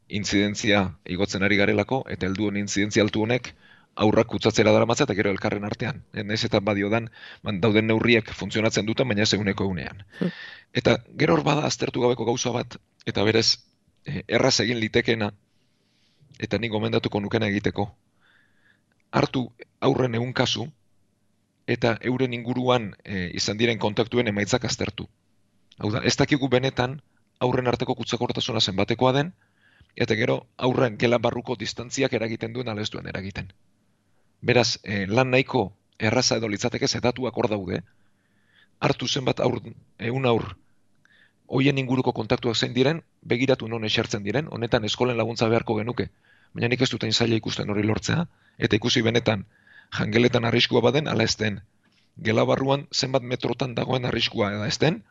intzidentzia 0.09 0.85
igotzen 1.05 1.43
ari 1.45 1.57
garelako 1.57 2.03
eta 2.09 2.27
helduen 2.27 2.57
intzidentzia 2.57 3.03
altu 3.05 3.23
honek 3.23 3.53
aurrak 3.99 4.29
kutsatzera 4.31 4.71
daramatza 4.71 5.05
eta 5.05 5.15
gero 5.17 5.31
elkarren 5.33 5.65
artean. 5.67 6.03
E, 6.13 6.23
Naiz 6.23 6.43
eta 6.47 6.61
badiodan 6.63 7.09
ban, 7.43 7.59
dauden 7.61 7.87
neurriek 7.89 8.31
funtzionatzen 8.37 8.87
duten 8.87 9.07
baina 9.07 9.25
ez 9.25 9.33
eguneko 9.35 9.67
egunean. 9.67 10.03
Hmm. 10.19 10.31
Eta 10.73 10.97
gero 11.19 11.35
hor 11.35 11.43
bada 11.43 11.65
aztertu 11.67 12.01
gabeko 12.05 12.25
gauza 12.29 12.53
bat 12.55 12.79
eta 13.09 13.25
berez 13.27 13.59
e, 14.05 14.23
erraz 14.27 14.59
egin 14.63 14.79
litekeena 14.79 15.31
eta 16.39 16.57
nik 16.57 16.71
gomendatuko 16.71 17.19
nukena 17.19 17.49
egiteko. 17.51 17.89
Hartu 19.11 19.49
aurren 19.81 20.15
egun 20.15 20.33
kasu 20.33 20.69
eta 21.67 21.97
euren 22.01 22.33
inguruan 22.33 22.93
e, 23.03 23.29
izan 23.37 23.57
diren 23.57 23.77
kontaktuen 23.77 24.31
emaitzak 24.31 24.65
aztertu. 24.65 25.09
Hau 25.79 25.91
da, 25.91 26.01
ez 26.03 26.15
dakigu 26.17 26.49
benetan 26.49 26.99
aurren 27.39 27.67
arteko 27.71 27.95
kutsakortasuna 27.95 28.59
zenbatekoa 28.59 29.13
den, 29.15 29.33
eta 29.95 30.15
gero 30.15 30.39
aurren 30.57 30.97
gela 30.97 31.17
barruko 31.17 31.55
distantziak 31.59 32.13
eragiten 32.13 32.53
duen 32.53 32.69
ala 32.69 32.81
ez 32.81 32.89
duen 32.89 33.07
eragiten. 33.07 33.51
Beraz, 34.41 34.79
eh, 34.83 35.05
lan 35.07 35.31
nahiko 35.31 35.73
erraza 35.99 36.37
edo 36.37 36.47
litzateke 36.47 36.87
zetatuak 36.87 37.37
hor 37.37 37.49
daude, 37.49 37.81
hartu 38.79 39.07
zenbat 39.07 39.39
aur, 39.39 39.59
eun 39.99 40.25
aur, 40.25 40.55
hoien 41.47 41.77
inguruko 41.81 42.13
kontaktuak 42.13 42.55
zein 42.55 42.73
diren, 42.73 43.01
begiratu 43.21 43.67
non 43.67 43.85
esertzen 43.85 44.23
diren, 44.23 44.47
honetan 44.51 44.85
eskolen 44.85 45.17
laguntza 45.17 45.49
beharko 45.49 45.75
genuke. 45.79 46.09
Baina 46.53 46.69
nik 46.69 46.81
ez 46.81 46.89
duten 46.91 47.11
zaila 47.11 47.35
ikusten 47.35 47.69
hori 47.69 47.83
lortzea, 47.83 48.25
eta 48.57 48.75
ikusi 48.75 49.01
benetan 49.01 49.45
jangeletan 49.97 50.45
arriskua 50.45 50.81
baden, 50.85 51.07
ala 51.07 51.23
ez 51.23 51.35
den. 51.37 51.61
Gela 52.17 52.45
barruan 52.45 52.87
zenbat 52.93 53.23
metrotan 53.23 53.75
dagoen 53.75 54.05
arriskua 54.05 54.51
da 54.51 54.67
ez 54.67 54.77
den, 54.79 55.03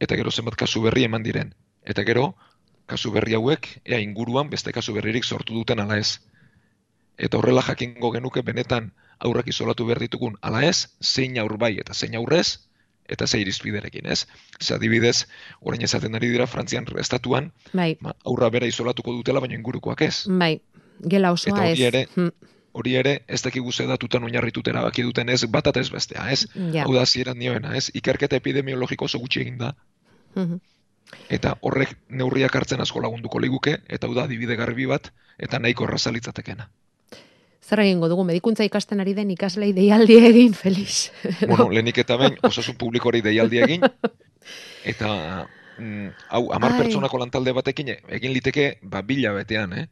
eta 0.00 0.16
gero 0.16 0.30
zenbat 0.30 0.56
kasu 0.56 0.82
berri 0.82 1.04
eman 1.04 1.22
diren. 1.22 1.54
Eta 1.84 2.04
gero, 2.04 2.34
kasu 2.86 3.12
berri 3.14 3.34
hauek, 3.38 3.68
ea 3.84 4.00
inguruan 4.00 4.50
beste 4.50 4.72
kasu 4.72 4.94
berririk 4.96 5.24
sortu 5.24 5.54
duten 5.54 5.80
ala 5.80 5.98
ez. 5.98 6.18
Eta 7.18 7.38
horrela 7.38 7.62
jakingo 7.62 8.10
genuke 8.14 8.42
benetan 8.42 8.92
aurrak 9.20 9.48
isolatu 9.52 9.84
behar 9.86 10.00
ditugun 10.00 10.36
ala 10.40 10.62
ez, 10.64 10.88
zein 11.04 11.38
aur 11.38 11.58
bai 11.60 11.76
eta 11.78 11.94
zein 11.94 12.16
aurrez, 12.16 12.58
eta 13.10 13.26
ze 13.26 13.40
irizpiderekin, 13.42 14.06
ez? 14.06 14.26
Ze 14.62 14.74
adibidez, 14.74 15.26
orain 15.60 15.82
esaten 15.82 16.14
ari 16.14 16.28
dira 16.30 16.46
Frantzian 16.46 16.86
estatuan, 16.98 17.52
Bai, 17.72 17.96
ba, 18.00 18.14
aurra 18.24 18.48
bera 18.50 18.66
isolatuko 18.70 19.12
dutela, 19.12 19.40
baina 19.40 19.54
ingurukoak 19.58 20.02
ez. 20.02 20.24
bai, 20.28 20.60
gela 21.02 21.32
osoa 21.32 21.68
ez. 21.70 21.80
ere, 21.80 22.06
Hm, 22.14 22.28
Hori 22.72 22.94
ere, 22.96 23.22
ez 23.26 23.40
dakigu 23.42 23.72
ze 23.72 23.86
datutan 23.86 24.22
oinarritut 24.24 24.68
erabaki 24.68 25.02
duten 25.02 25.28
ez, 25.28 25.44
bat 25.50 25.66
eta 25.66 25.80
ez 25.80 25.88
bestea, 25.90 26.28
ez? 26.30 26.46
Ja. 26.72 26.84
Hau 26.84 26.94
da 26.94 27.06
zieran 27.06 27.38
nioena, 27.38 27.74
ez? 27.76 27.90
Ikerketa 27.94 28.36
epidemiologiko 28.36 29.04
oso 29.08 29.18
gutxi 29.18 29.40
egin 29.40 29.58
da, 29.58 29.74
Mhm. 30.36 30.60
eta 31.28 31.56
horrek 31.62 31.96
neurriak 32.08 32.54
hartzen 32.54 32.80
asko 32.80 33.00
lagunduko 33.02 33.40
liguke, 33.40 33.78
eta 33.88 34.06
hau 34.06 34.14
da 34.14 34.24
adibide 34.24 34.54
garbi 34.56 34.86
bat, 34.86 35.10
eta 35.38 35.58
nahiko 35.58 35.84
erraza 35.84 36.12
litzatekeena. 36.12 36.68
Zer 37.60 37.80
egingo 37.80 38.08
dugu, 38.08 38.24
medikuntza 38.24 38.64
ikasten 38.64 39.00
ari 39.00 39.14
den 39.14 39.30
ikaslei 39.30 39.72
deialdi 39.72 40.16
egin, 40.26 40.54
Felix. 40.54 41.10
Bueno, 41.48 41.68
lehenik 41.70 41.98
eta 41.98 42.16
behin, 42.16 42.38
osasun 42.42 42.76
publikori 42.76 43.20
deialdi 43.20 43.58
egin, 43.58 43.82
eta 44.84 45.10
mm, 45.78 46.08
hau, 46.30 46.52
amar 46.52 46.72
Ai. 46.72 46.78
pertsonako 46.84 47.18
lantalde 47.18 47.52
batekin 47.52 47.88
egin 48.08 48.32
liteke, 48.32 48.78
ba, 48.82 49.02
bila 49.02 49.32
betean, 49.32 49.72
eh? 49.72 49.86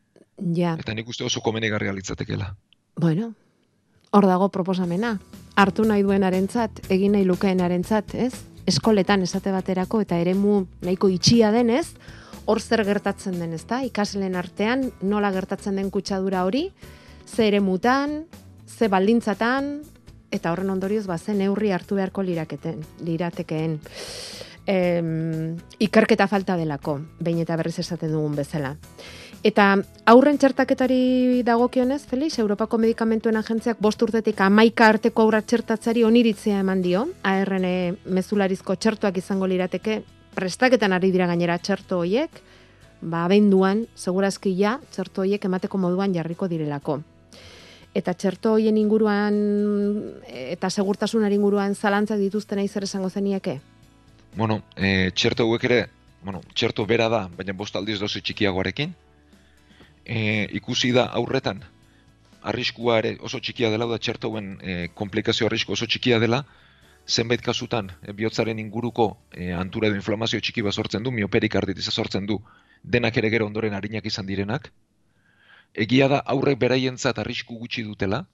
Ja, 0.55 0.77
Eta 0.79 0.95
nik 0.95 1.09
uste 1.09 1.25
oso 1.25 1.41
komenigarria 1.41 1.93
litzatekela. 1.93 2.55
bueno, 2.97 3.35
hor 4.11 4.27
dago 4.27 4.49
proposamena. 4.49 5.19
Hartu 5.57 5.85
nahi 5.85 6.03
duenarentzat, 6.03 6.81
egin 6.91 7.13
nahi 7.13 7.25
lukeenarentzat, 7.25 8.15
ez? 8.15 8.33
Eskoletan 8.67 9.23
esate 9.23 9.51
baterako 9.53 10.01
eta 10.01 10.17
eremu 10.19 10.67
nahiko 10.83 11.09
itxia 11.09 11.51
denez, 11.51 11.95
hor 12.47 12.61
zer 12.61 12.85
gertatzen 12.85 13.39
den, 13.41 13.53
ezta? 13.53 13.83
Ikasleen 13.85 14.37
artean 14.37 14.93
nola 15.03 15.31
gertatzen 15.33 15.77
den 15.77 15.91
kutsadura 15.91 16.45
hori, 16.45 16.73
ze 17.27 17.49
eremutan, 17.49 18.25
ze 18.67 18.89
baldintzatan 18.89 19.83
eta 20.31 20.53
horren 20.53 20.71
ondorioz 20.71 21.07
ba 21.07 21.19
ze 21.19 21.35
neurri 21.35 21.73
hartu 21.73 21.95
beharko 21.97 22.23
liraketen, 22.23 22.85
liratekeen. 23.01 23.81
Em, 24.67 25.57
ikerketa 25.81 26.27
falta 26.29 26.57
delako, 26.57 27.01
behin 27.21 27.39
eta 27.41 27.57
berriz 27.57 27.79
esaten 27.79 28.13
dugun 28.13 28.35
bezala. 28.37 28.77
Eta 29.47 29.77
aurren 30.11 30.39
txertaketari 30.39 31.45
dagokionez, 31.47 32.03
Felix, 32.11 32.41
Europako 32.43 32.79
Medikamentuen 32.83 33.37
Agentziak 33.39 33.79
bost 33.79 34.03
urtetik 34.03 34.41
amaika 34.43 34.89
arteko 34.91 35.23
aurra 35.23 35.45
txertatzari 35.47 36.03
oniritzea 36.03 36.59
eman 36.65 36.83
dio, 36.83 37.05
ARN 37.23 37.69
mezularizko 38.05 38.75
txertuak 38.75 39.21
izango 39.23 39.47
lirateke, 39.47 40.03
prestaketan 40.35 40.93
ari 40.93 41.13
dira 41.15 41.31
gainera 41.31 41.59
txerto 41.63 42.03
hoiek, 42.03 42.43
ba, 43.01 43.25
abenduan, 43.29 43.87
segurazki 43.95 44.57
ja, 44.59 44.81
txerto 44.91 45.23
hoiek 45.23 45.45
emateko 45.47 45.79
moduan 45.79 46.15
jarriko 46.15 46.51
direlako. 46.51 46.99
Eta 47.95 48.15
txerto 48.15 48.57
hoien 48.59 48.77
inguruan, 48.77 49.39
eta 50.27 50.69
segurtasunari 50.69 51.39
inguruan 51.39 51.79
zalantza 51.79 52.19
dituzten 52.19 52.67
zer 52.67 52.85
esango 52.85 53.09
zenieke? 53.09 53.61
Bueno, 54.35 54.63
e, 54.77 55.11
txerto 55.15 55.45
hauek 55.45 55.65
ere, 55.65 55.85
bueno, 56.25 56.43
txerto 56.55 56.85
bera 56.87 57.09
da, 57.09 57.29
baina 57.37 57.53
bost 57.55 57.77
aldiz 57.77 58.01
dozi 58.01 58.21
txikiagoarekin. 58.21 58.95
E, 60.09 60.49
ikusi 60.57 60.91
da 60.97 61.05
aurretan, 61.21 61.61
arriskua 62.43 62.99
ere 63.03 63.17
oso 63.21 63.41
txikia 63.45 63.69
dela, 63.71 63.87
da 63.91 63.99
txertoen 64.01 64.55
e, 64.63 64.77
komplikazio 64.97 65.47
arrisku 65.49 65.75
oso 65.77 65.87
txikia 65.87 66.19
dela, 66.23 66.45
zenbait 67.09 67.43
kasutan, 67.45 67.91
e, 68.03 68.15
bihotzaren 68.17 68.59
inguruko 68.63 69.09
e, 69.33 69.51
antura 69.53 69.91
edo 69.91 69.99
inflamazio 70.01 70.41
txiki 70.41 70.65
bat 70.65 70.77
sortzen 70.77 71.05
du, 71.05 71.13
mioperik 71.13 71.57
arditiza 71.61 71.93
sortzen 71.93 72.27
du, 72.27 72.39
denak 72.83 73.17
ere 73.21 73.31
gero 73.35 73.47
ondoren 73.47 73.77
harinak 73.77 74.09
izan 74.09 74.27
direnak. 74.27 74.73
Egia 75.75 76.09
da 76.09 76.23
aurrek 76.35 76.59
beraientzat 76.59 77.19
arrisku 77.21 77.59
gutxi 77.61 77.85
dutela, 77.85 78.25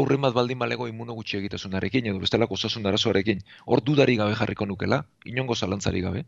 aurren 0.00 0.20
bat 0.20 0.34
baldin 0.34 0.58
balego 0.58 0.88
imuno 0.88 1.14
gutxi 1.14 1.38
egitasunarekin, 1.38 2.10
edo 2.10 2.18
bestelako 2.22 2.58
osasun 2.58 2.86
arazoarekin, 2.86 3.40
hor 3.66 3.82
dudari 3.84 4.18
gabe 4.20 4.34
jarriko 4.34 4.66
nukela, 4.66 5.04
inongo 5.24 5.54
zalantzari 5.54 6.02
gabe. 6.04 6.24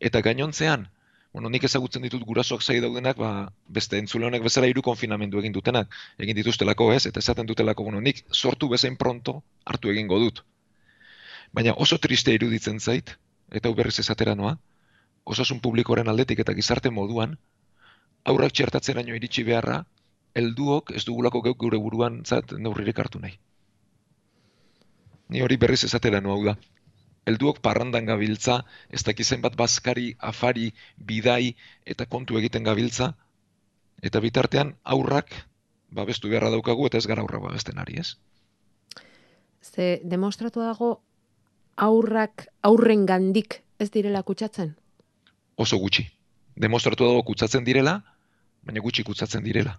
Eta 0.00 0.22
gainontzean, 0.24 0.86
bueno, 1.32 1.50
nik 1.50 1.64
ezagutzen 1.64 2.02
ditut 2.02 2.24
gurasoak 2.26 2.62
zai 2.62 2.80
daudenak, 2.82 3.16
ba, 3.16 3.52
beste 3.68 3.98
entzule 3.98 4.26
honek 4.26 4.42
bezala 4.42 4.66
hiru 4.70 4.82
konfinamendu 4.82 5.38
egin 5.38 5.52
dutenak, 5.54 5.92
egin 6.18 6.36
dituztelako 6.36 6.90
ez, 6.92 7.04
eta 7.06 7.22
esaten 7.22 7.46
dutelako, 7.46 7.86
bueno, 7.86 8.00
nik 8.00 8.24
sortu 8.32 8.68
bezain 8.68 8.96
pronto 8.96 9.42
hartu 9.64 9.92
egingo 9.94 10.18
dut. 10.18 10.42
Baina 11.52 11.74
oso 11.76 11.98
triste 11.98 12.34
iruditzen 12.34 12.80
zait, 12.80 13.14
eta 13.50 13.68
hau 13.68 13.74
berriz 13.78 13.98
esatera 14.02 14.34
noa, 14.34 14.56
osasun 15.24 15.60
publikoren 15.60 16.08
aldetik 16.08 16.42
eta 16.42 16.54
gizarte 16.58 16.90
moduan, 16.90 17.38
aurrak 18.24 18.52
txertatzen 18.52 18.98
iritsi 19.06 19.46
beharra, 19.46 19.84
helduok 20.34 20.92
ez 20.94 21.04
dugulako 21.06 21.42
geuk 21.46 21.58
gure 21.58 21.78
buruan 21.78 22.20
zat 22.24 22.52
neurririk 22.58 22.98
hartu 22.98 23.22
nahi. 23.22 23.38
Ni 25.30 25.42
hori 25.42 25.56
berriz 25.56 25.84
esatera 25.84 26.20
hau 26.24 26.44
da. 26.44 26.56
Helduok 27.28 27.60
parrandan 27.60 28.06
gabiltza, 28.08 28.62
ez 28.88 29.02
dakizen 29.04 29.42
bat 29.44 29.56
bazkari, 29.56 30.14
afari, 30.18 30.70
bidai 30.96 31.54
eta 31.84 32.06
kontu 32.06 32.38
egiten 32.40 32.64
gabiltza, 32.64 33.12
eta 34.02 34.20
bitartean 34.24 34.74
aurrak 34.84 35.34
babestu 35.90 36.30
beharra 36.30 36.50
daukagu 36.50 36.86
eta 36.86 36.98
ez 36.98 37.06
gara 37.06 37.22
aurrak 37.22 37.42
babesten 37.42 37.78
ari, 37.78 38.00
ez? 38.00 38.16
Ze 39.60 40.00
demostratu 40.04 40.62
dago 40.64 41.02
aurrak 41.76 42.46
aurren 42.62 43.04
gandik 43.06 43.60
ez 43.78 43.90
direla 43.90 44.22
kutsatzen? 44.22 44.74
Oso 45.56 45.78
gutxi. 45.78 46.06
Demostratu 46.56 47.04
dago 47.04 47.22
kutsatzen 47.24 47.64
direla, 47.64 48.00
baina 48.64 48.80
gutxi 48.80 49.04
kutsatzen 49.04 49.44
direla. 49.44 49.76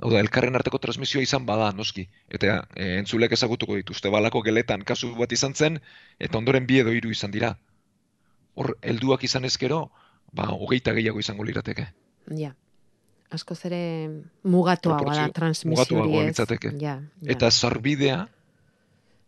Hau 0.00 0.10
da, 0.12 0.20
elkarren 0.22 0.56
arteko 0.56 0.78
transmisioa 0.80 1.22
izan 1.22 1.44
bada, 1.48 1.70
noski. 1.76 2.06
Eta 2.32 2.62
e, 2.74 2.94
entzulek 3.00 3.34
ezagutuko 3.36 3.76
dituzte, 3.76 4.08
balako 4.12 4.40
geletan 4.46 4.84
kasu 4.88 5.12
bat 5.18 5.32
izan 5.36 5.54
zen, 5.54 5.76
eta 6.18 6.40
ondoren 6.40 6.66
bi 6.66 6.80
edo 6.80 6.94
hiru 6.96 7.12
izan 7.12 7.34
dira. 7.34 7.52
Hor, 8.56 8.72
helduak 8.80 9.26
izan 9.28 9.44
ezkero, 9.44 9.82
ba, 10.32 10.48
hogeita 10.56 10.96
gehiago 10.96 11.20
izango 11.20 11.44
lirateke. 11.44 11.86
Ja, 12.38 12.54
asko 13.30 13.54
zere 13.54 13.80
mugatua 14.42 14.98
bada 15.04 15.28
transmisio 15.34 16.02
hori 16.02 16.80
Ja, 16.80 16.98
Eta 17.22 17.50
zarbidea, 17.50 18.24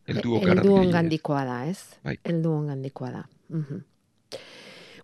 heldu 0.07 0.41
Eldu 0.41 0.75
ongandikoa 0.81 1.45
da, 1.45 1.65
ez? 1.67 1.79
Bai. 2.05 2.17
Eldu 2.25 2.53
ongandikoa 2.53 3.11
da. 3.11 3.25
Uh 3.53 3.81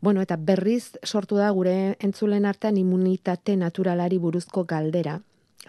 Bueno, 0.00 0.22
eta 0.22 0.36
berriz 0.36 0.94
sortu 1.02 1.36
da 1.36 1.50
gure 1.50 1.96
entzulen 1.98 2.44
artean 2.46 2.76
immunitate 2.78 3.56
naturalari 3.58 4.18
buruzko 4.22 4.62
galdera, 4.64 5.16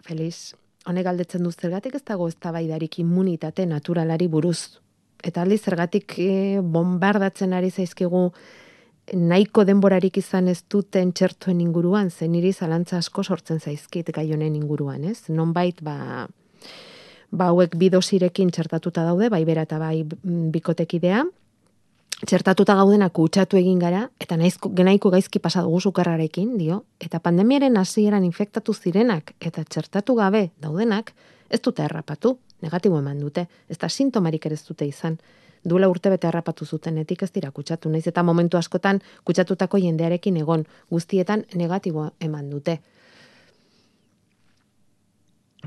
Feliz, 0.05 0.53
honek 0.85 1.05
galdetzen 1.05 1.43
du 1.43 1.51
zergatik 1.51 1.95
ez 1.97 2.03
dago 2.05 2.27
eztabaidarik 2.29 2.99
immunitate 3.01 3.65
naturalari 3.65 4.27
buruz. 4.27 4.79
Eta 5.23 5.43
aldi 5.43 5.57
zergatik 5.57 6.15
e, 6.21 6.59
bombardatzen 6.63 7.53
ari 7.53 7.69
zaizkigu 7.69 8.29
nahiko 9.13 9.65
denborarik 9.65 10.19
izan 10.21 10.47
ez 10.47 10.61
duten 10.69 11.11
txertuen 11.11 11.59
inguruan, 11.61 12.09
zen 12.09 12.31
niri 12.31 12.53
zalantza 12.53 12.99
asko 12.99 13.23
sortzen 13.23 13.59
zaizkit 13.59 14.11
gai 14.15 14.29
honen 14.31 14.55
inguruan, 14.55 15.03
ez? 15.03 15.25
Nonbait 15.29 15.81
ba 15.83 16.27
ba 17.31 17.51
hauek 17.51 17.75
bidosirekin 17.77 18.49
txertatuta 18.49 19.03
daude, 19.05 19.29
bai 19.29 19.43
bera 19.45 19.67
eta 19.67 19.77
bai 19.77 20.01
bikotekidea, 20.03 21.25
txertatuta 22.27 22.75
gaudena 22.75 23.09
kutsatu 23.09 23.57
egin 23.57 23.79
gara, 23.79 24.03
eta 24.19 24.37
naizko, 24.37 24.71
genaiko 24.75 25.11
gaizki 25.13 25.39
pasa 25.39 25.63
dugu 25.63 25.79
sukarrarekin, 25.79 26.57
dio, 26.59 26.83
eta 26.99 27.19
pandemiaren 27.23 27.77
hasieran 27.79 28.25
infektatu 28.27 28.73
zirenak, 28.73 29.33
eta 29.39 29.63
txertatu 29.63 30.15
gabe 30.15 30.49
daudenak, 30.61 31.13
ez 31.49 31.61
dute 31.61 31.83
errapatu, 31.83 32.37
negatibo 32.61 32.99
eman 32.99 33.19
dute, 33.19 33.47
ez 33.69 33.77
da 33.77 33.89
sintomarik 33.89 34.45
ere 34.45 34.57
ez 34.59 34.65
dute 34.67 34.85
izan, 34.85 35.17
duela 35.63 35.89
urte 35.91 36.09
bete 36.09 36.27
errapatu 36.27 36.65
zutenetik 36.65 37.23
ez 37.23 37.31
dira 37.31 37.51
kutsatu, 37.51 37.89
naiz 37.89 38.07
eta 38.07 38.23
momentu 38.23 38.57
askotan 38.57 39.01
kutsatutako 39.23 39.79
jendearekin 39.79 40.37
egon, 40.37 40.65
guztietan 40.89 41.45
negatibo 41.55 42.11
eman 42.19 42.49
dute. 42.49 42.79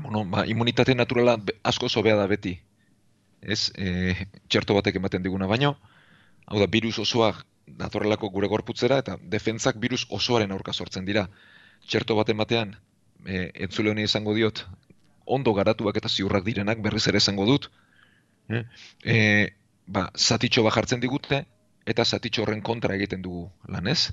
Bueno, 0.01 0.25
ba, 0.25 0.45
imunitate 0.49 0.95
naturala 0.95 1.37
asko 1.63 1.89
zobea 1.89 2.15
da 2.17 2.27
beti, 2.27 2.55
ez, 3.41 3.71
e, 3.77 4.15
txerto 4.49 4.73
batek 4.73 4.97
ematen 4.97 5.23
diguna 5.23 5.47
baino, 5.47 5.75
hau 6.45 6.59
da, 6.59 6.67
virus 6.67 6.99
osoa 6.99 7.33
datorrelako 7.67 8.29
gure 8.29 8.47
gorputzera, 8.51 8.99
eta 9.03 9.17
defentzak 9.35 9.79
virus 9.81 10.05
osoaren 10.09 10.51
aurka 10.51 10.73
sortzen 10.73 11.05
dira. 11.05 11.27
Txerto 11.87 12.15
baten 12.15 12.37
batean, 12.37 12.75
e, 13.25 13.49
entzule 13.65 13.91
honi 13.91 14.05
izango 14.07 14.35
diot, 14.35 14.65
ondo 15.25 15.53
garatuak 15.53 15.97
eta 15.97 16.09
ziurrak 16.09 16.43
direnak 16.45 16.81
berriz 16.83 17.07
ere 17.07 17.21
izango 17.23 17.45
dut. 17.47 17.69
E, 18.49 19.17
ba, 19.87 20.09
zatitxo 20.17 20.63
bat 20.63 20.75
jartzen 20.75 21.03
digute, 21.03 21.43
eta 21.85 22.05
zatitxo 22.05 22.43
horren 22.43 22.61
kontra 22.61 22.95
egiten 22.95 23.23
dugu 23.23 23.47
lan 23.67 23.87
ez. 23.87 24.11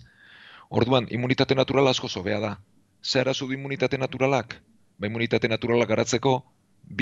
Orduan, 0.71 1.07
imunitate 1.11 1.55
naturala 1.59 1.91
asko 1.91 2.09
zobea 2.09 2.39
da. 2.41 2.55
Zer 3.03 3.27
arazu 3.27 3.47
du 3.47 3.57
imunitate 3.57 3.99
naturalak? 3.99 4.57
Ba, 4.99 5.07
imunitate 5.11 5.49
naturalak 5.49 5.89
garatzeko, 5.91 6.41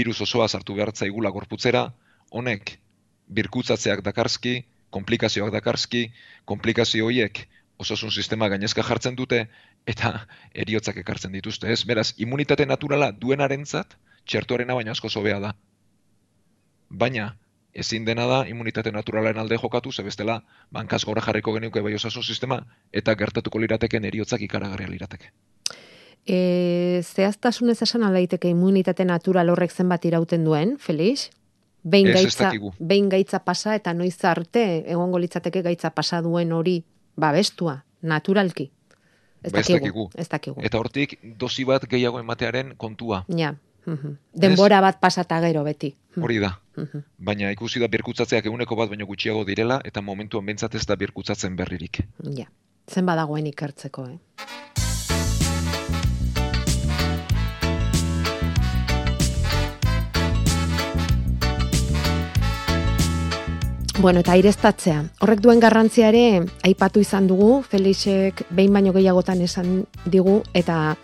virus 0.01 0.21
osoa 0.25 0.49
sartu 0.49 0.75
behar 0.75 0.93
zaigula 0.95 1.31
gorputzera, 1.31 1.89
honek, 2.31 2.79
birkutzatzeak 3.29 4.03
dakarski, 4.05 4.63
komplikazioak 4.91 5.53
dakarski, 5.53 6.09
komplikazio 6.45 7.07
horiek 7.07 7.47
osasun 7.79 8.11
sistema 8.11 8.49
gainezka 8.49 8.83
jartzen 8.83 9.17
dute 9.17 9.45
eta 9.87 10.27
eriotzak 10.55 10.97
ekartzen 11.05 11.33
dituzte, 11.33 11.71
ez? 11.73 11.85
Beraz, 11.87 12.13
immunitate 12.19 12.67
naturala 12.67 13.13
duenarentzat 13.13 13.95
txertuarena 14.27 14.75
baina 14.75 14.93
asko 14.97 15.09
zobea 15.09 15.39
da. 15.41 15.53
Baina, 16.89 17.31
ezin 17.73 18.05
dena 18.05 18.27
da 18.27 18.43
immunitate 18.49 18.93
naturalaren 18.93 19.39
alde 19.39 19.59
jokatu, 19.61 19.93
ze 19.93 20.03
bestela, 20.03 20.43
bankaz 20.73 21.05
gora 21.05 21.23
jarriko 21.23 21.55
geniuke 21.55 21.81
bai 21.85 21.95
osasun 21.95 22.25
sistema, 22.25 22.63
eta 22.93 23.15
gertatuko 23.15 23.61
lirateken 23.63 24.05
eriotzak 24.05 24.43
ikaragarria 24.43 24.89
lirateke. 24.89 25.33
E, 26.29 27.01
zehaztasunez 27.05 27.81
esan 27.83 28.05
alaiteke 28.05 28.51
immunitate 28.53 29.05
natural 29.05 29.49
horrek 29.49 29.73
zenbat 29.73 30.05
irauten 30.05 30.45
duen, 30.45 30.77
Felix? 30.79 31.31
Behin 31.83 32.13
gaitza, 32.13 32.51
behin 32.79 33.09
gaitza 33.09 33.39
pasa 33.45 33.75
eta 33.75 33.95
noiz 33.95 34.17
arte 34.25 34.85
egongo 34.87 35.19
litzateke 35.19 35.63
gaitza 35.63 35.91
pasa 35.91 36.23
duen 36.23 36.53
hori 36.53 36.83
babestua, 37.17 37.85
naturalki. 38.03 38.71
Ez 39.43 39.53
ba, 39.53 39.63
dakigu, 39.63 40.11
ez 40.19 40.29
dakigu. 40.29 40.61
Eta 40.67 40.79
hortik 40.79 41.19
dosi 41.39 41.65
bat 41.65 41.85
gehiago 41.89 42.19
ematearen 42.19 42.75
kontua. 42.77 43.25
Ja. 43.29 43.55
Denbora 44.35 44.81
bat 44.85 44.99
pasata 45.01 45.39
gero 45.41 45.63
beti. 45.65 45.95
Hori 46.21 46.39
da. 46.43 46.59
Baina 47.19 47.51
ikusi 47.55 47.81
da 47.81 47.89
birkutzatzeak 47.89 48.51
eguneko 48.51 48.77
bat 48.77 48.91
baino 48.91 49.07
gutxiago 49.07 49.45
direla 49.49 49.81
eta 49.85 50.03
momentuan 50.03 50.47
bentsat 50.47 50.75
ez 50.75 50.85
da 50.87 50.97
birkutzatzen 50.97 51.57
berririk. 51.57 52.03
Ja. 52.37 52.51
Zen 52.89 53.07
badagoen 53.07 53.47
ikertzeko, 53.47 54.09
eh? 54.09 54.58
Bueno, 64.01 64.21
eta 64.21 64.37
aireztatzea. 64.39 65.01
Horrek 65.25 65.41
duen 65.43 65.59
garrantziare 65.59 66.45
aipatu 66.63 67.01
izan 67.03 67.27
dugu, 67.27 67.65
Felixek 67.67 68.45
behin 68.55 68.77
baino 68.77 68.93
gehiagotan 68.95 69.41
esan 69.43 69.73
digu, 70.07 70.37
eta 70.55 70.95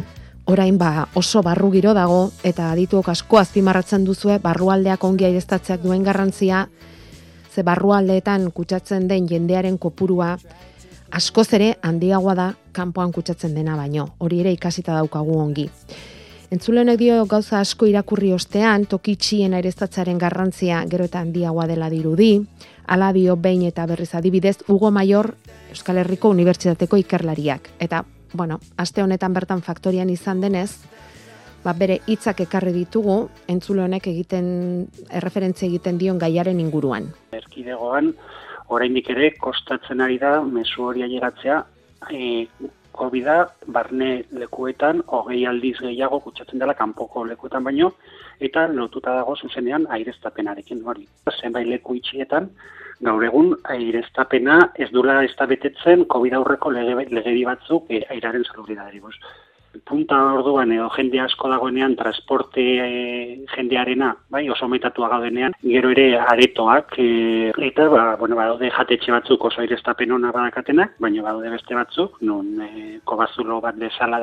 orain 0.46 0.78
ba 0.78 1.08
oso 1.18 1.42
barru 1.42 1.72
giro 1.72 1.90
dago, 1.98 2.28
eta 2.46 2.68
adituok 2.70 3.10
asko 3.10 3.40
azpimarratzen 3.40 4.04
duzue, 4.06 4.38
barrualdeak 4.38 5.02
ongi 5.10 5.26
aireztatzeak 5.26 5.82
duen 5.82 6.06
garrantzia, 6.06 6.68
ze 7.50 7.66
barrualdeetan 7.66 8.52
kutsatzen 8.54 9.08
den 9.08 9.26
jendearen 9.26 9.76
kopurua, 9.76 10.36
askoz 11.10 11.48
ere 11.58 11.74
handiagoa 11.82 12.34
da 12.38 12.48
kanpoan 12.72 13.10
kutsatzen 13.10 13.58
dena 13.58 13.74
baino. 13.74 14.12
Hori 14.18 14.38
ere 14.44 14.54
ikasita 14.54 14.94
daukagu 14.94 15.40
ongi. 15.40 15.66
Entzulenek 16.54 17.00
dio 17.00 17.14
gauza 17.26 17.58
asko 17.58 17.88
irakurri 17.90 18.28
ostean, 18.30 18.84
tokitxien 18.86 19.56
aireztatzaren 19.58 20.20
garrantzia 20.22 20.84
gero 20.86 21.08
eta 21.08 21.18
handiagoa 21.24 21.64
dela 21.66 21.88
dirudi, 21.90 22.28
ala 22.94 23.08
dio 23.16 23.34
behin 23.34 23.64
eta 23.66 23.86
berriz 23.90 24.12
adibidez, 24.14 24.60
Hugo 24.68 24.92
Maior 24.94 25.32
Euskal 25.74 25.98
Herriko 25.98 26.30
Unibertsitateko 26.30 27.00
ikerlariak. 27.02 27.72
Eta, 27.82 28.04
bueno, 28.38 28.60
aste 28.76 29.02
honetan 29.02 29.34
bertan 29.34 29.64
faktorian 29.66 30.12
izan 30.14 30.44
denez, 30.44 30.68
ba, 31.64 31.74
bere 31.74 31.98
hitzak 32.06 32.44
ekarri 32.46 32.76
ditugu, 32.76 33.18
entzule 33.50 33.82
honek 33.88 34.06
egiten, 34.12 34.46
erreferentzia 35.10 35.66
egiten 35.66 35.98
dion 35.98 36.22
gaiaren 36.22 36.62
inguruan. 36.62 37.10
Erkidegoan, 37.34 38.12
oraindik 38.70 39.10
ere 39.10 39.32
kostatzen 39.42 40.06
ari 40.06 40.22
da 40.22 40.36
mezu 40.46 40.86
hori 40.86 41.02
ailegatzea 41.02 41.64
e, 42.12 42.46
covid 42.98 43.28
barne 43.76 44.10
lekuetan 44.42 45.02
hogei 45.06 45.46
aldiz 45.46 45.76
gehiago 45.80 46.20
kutsatzen 46.20 46.58
dela 46.58 46.74
kanpoko 46.74 47.24
lekuetan 47.24 47.64
baino 47.64 47.92
eta 48.40 48.66
lotuta 48.68 49.14
dago 49.18 49.36
zuzenean 49.36 49.86
aireztapenarekin 49.98 50.82
hori. 50.86 51.08
Zenbait 51.40 51.68
leku 51.68 51.94
itxietan 52.00 52.50
gaur 53.08 53.24
egun 53.24 53.54
aireztapena 53.74 54.58
ez 54.78 54.90
dula 54.90 55.22
ez 55.24 55.34
da 55.38 55.46
betetzen 55.46 56.04
COVID 56.14 56.38
aurreko 56.38 56.70
lege, 56.70 57.08
legedi 57.10 57.44
batzuk 57.44 57.90
e, 57.90 58.04
airaren 58.16 58.44
salubridadari 58.50 59.02
punta 59.88 60.18
orduan 60.34 60.72
edo 60.72 60.88
jende 60.96 61.20
asko 61.20 61.48
dagoenean 61.50 61.96
transporte 61.96 62.62
e, 62.62 63.44
jendearena, 63.54 64.12
bai, 64.30 64.48
oso 64.50 64.68
metatua 64.68 65.08
gaudenean, 65.12 65.56
gero 65.62 65.90
ere 65.94 66.18
aretoak 66.18 66.98
e, 66.98 67.52
eta 67.70 67.88
ba, 67.92 68.04
bueno, 68.20 68.36
badaude 68.36 68.70
jatetxe 68.70 69.12
batzuk 69.12 69.48
oso 69.50 69.62
aireztapen 69.62 70.12
ona 70.12 70.32
badakatenak, 70.32 70.96
baina 70.98 71.22
badaude 71.22 71.50
beste 71.56 71.74
batzuk, 71.74 72.20
non 72.22 72.54
e, 72.60 73.00
kobazulo 73.04 73.60
bat 73.64 73.78
bezala 73.80 74.22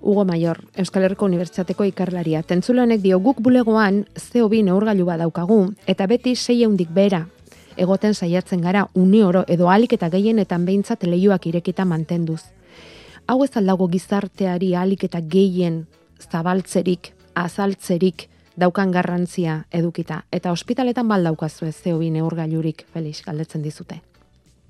Hugo 0.00 0.24
Maior, 0.24 0.60
Euskal 0.78 1.02
Herriko 1.02 1.26
Unibertsitateko 1.26 1.82
ikarlaria. 1.88 2.44
Tentzule 2.46 2.84
honek 2.84 3.00
dio 3.02 3.18
guk 3.18 3.40
bulegoan 3.42 4.04
CO2 4.14 4.62
neurgailu 4.68 5.08
badaukagu 5.08 5.58
eta 5.90 6.06
beti 6.06 6.36
sei 6.36 6.62
hundik 6.66 6.92
bera 6.94 7.24
egoten 7.78 8.14
saiatzen 8.14 8.60
gara 8.60 8.86
une 8.94 9.24
oro 9.24 9.44
edo 9.48 9.70
alik 9.70 9.92
eta 9.98 10.10
gehienetan 10.10 10.64
behintzat 10.66 11.04
leioak 11.04 11.46
irekita 11.50 11.84
mantenduz 11.84 12.42
hau 13.28 13.44
ez 13.44 13.52
aldago 13.60 13.86
gizarteari 13.92 14.72
alik 14.74 15.04
eta 15.04 15.20
gehien 15.20 15.82
zabaltzerik, 16.32 17.12
azaltzerik 17.36 18.26
daukan 18.58 18.90
garrantzia 18.90 19.64
edukita. 19.70 20.22
Eta 20.32 20.52
ospitaletan 20.52 21.08
bal 21.08 21.28
daukazu 21.28 21.68
ez 21.68 21.76
zeo 21.76 21.98
bine 22.00 22.24
urgailurik, 22.24 22.86
Felix, 22.92 23.22
galdetzen 23.26 23.62
dizute. 23.62 24.00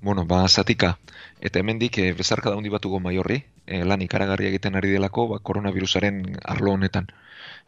Bueno, 0.01 0.25
ba, 0.25 0.45
zatika. 0.47 0.97
Eta 1.41 1.59
hemendik 1.59 1.97
e, 1.99 2.11
bezarka 2.15 2.51
daundi 2.51 2.69
batuko 2.71 2.99
maiorri, 3.03 3.41
e, 3.65 3.81
lan 3.83 4.03
ikaragarri 4.03 4.47
egiten 4.51 4.75
ari 4.75 4.91
delako, 4.91 5.27
ba, 5.31 5.39
koronavirusaren 5.39 6.21
arlo 6.43 6.75
honetan. 6.75 7.09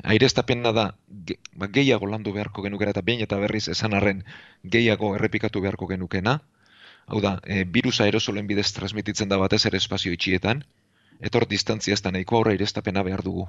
Aire 0.04 0.26
ez 0.26 0.34
da, 0.34 0.86
ge, 1.26 1.40
ba, 1.56 1.68
gehiago 1.68 2.08
landu 2.08 2.34
beharko 2.34 2.62
genukera 2.62 2.92
eta 2.92 3.02
behin 3.02 3.22
eta 3.22 3.38
berriz 3.38 3.68
esan 3.70 3.94
arren 3.94 4.24
gehiago 4.64 5.16
errepikatu 5.16 5.62
beharko 5.62 5.88
genukena. 5.88 6.42
Hau 7.08 7.20
da, 7.22 7.40
e, 7.44 7.64
virusa 7.64 8.04
aerosolen 8.04 8.48
bidez 8.48 8.72
transmititzen 8.72 9.30
da 9.30 9.38
batez 9.38 9.66
ere 9.66 9.78
espazio 9.78 10.14
itxietan, 10.14 10.64
etor 11.22 11.48
distantzia 11.48 11.94
ez 11.94 12.02
da 12.02 12.12
nahiko 12.12 12.38
aurra 12.38 12.54
irestapena 12.58 13.04
behar 13.08 13.24
dugu. 13.24 13.48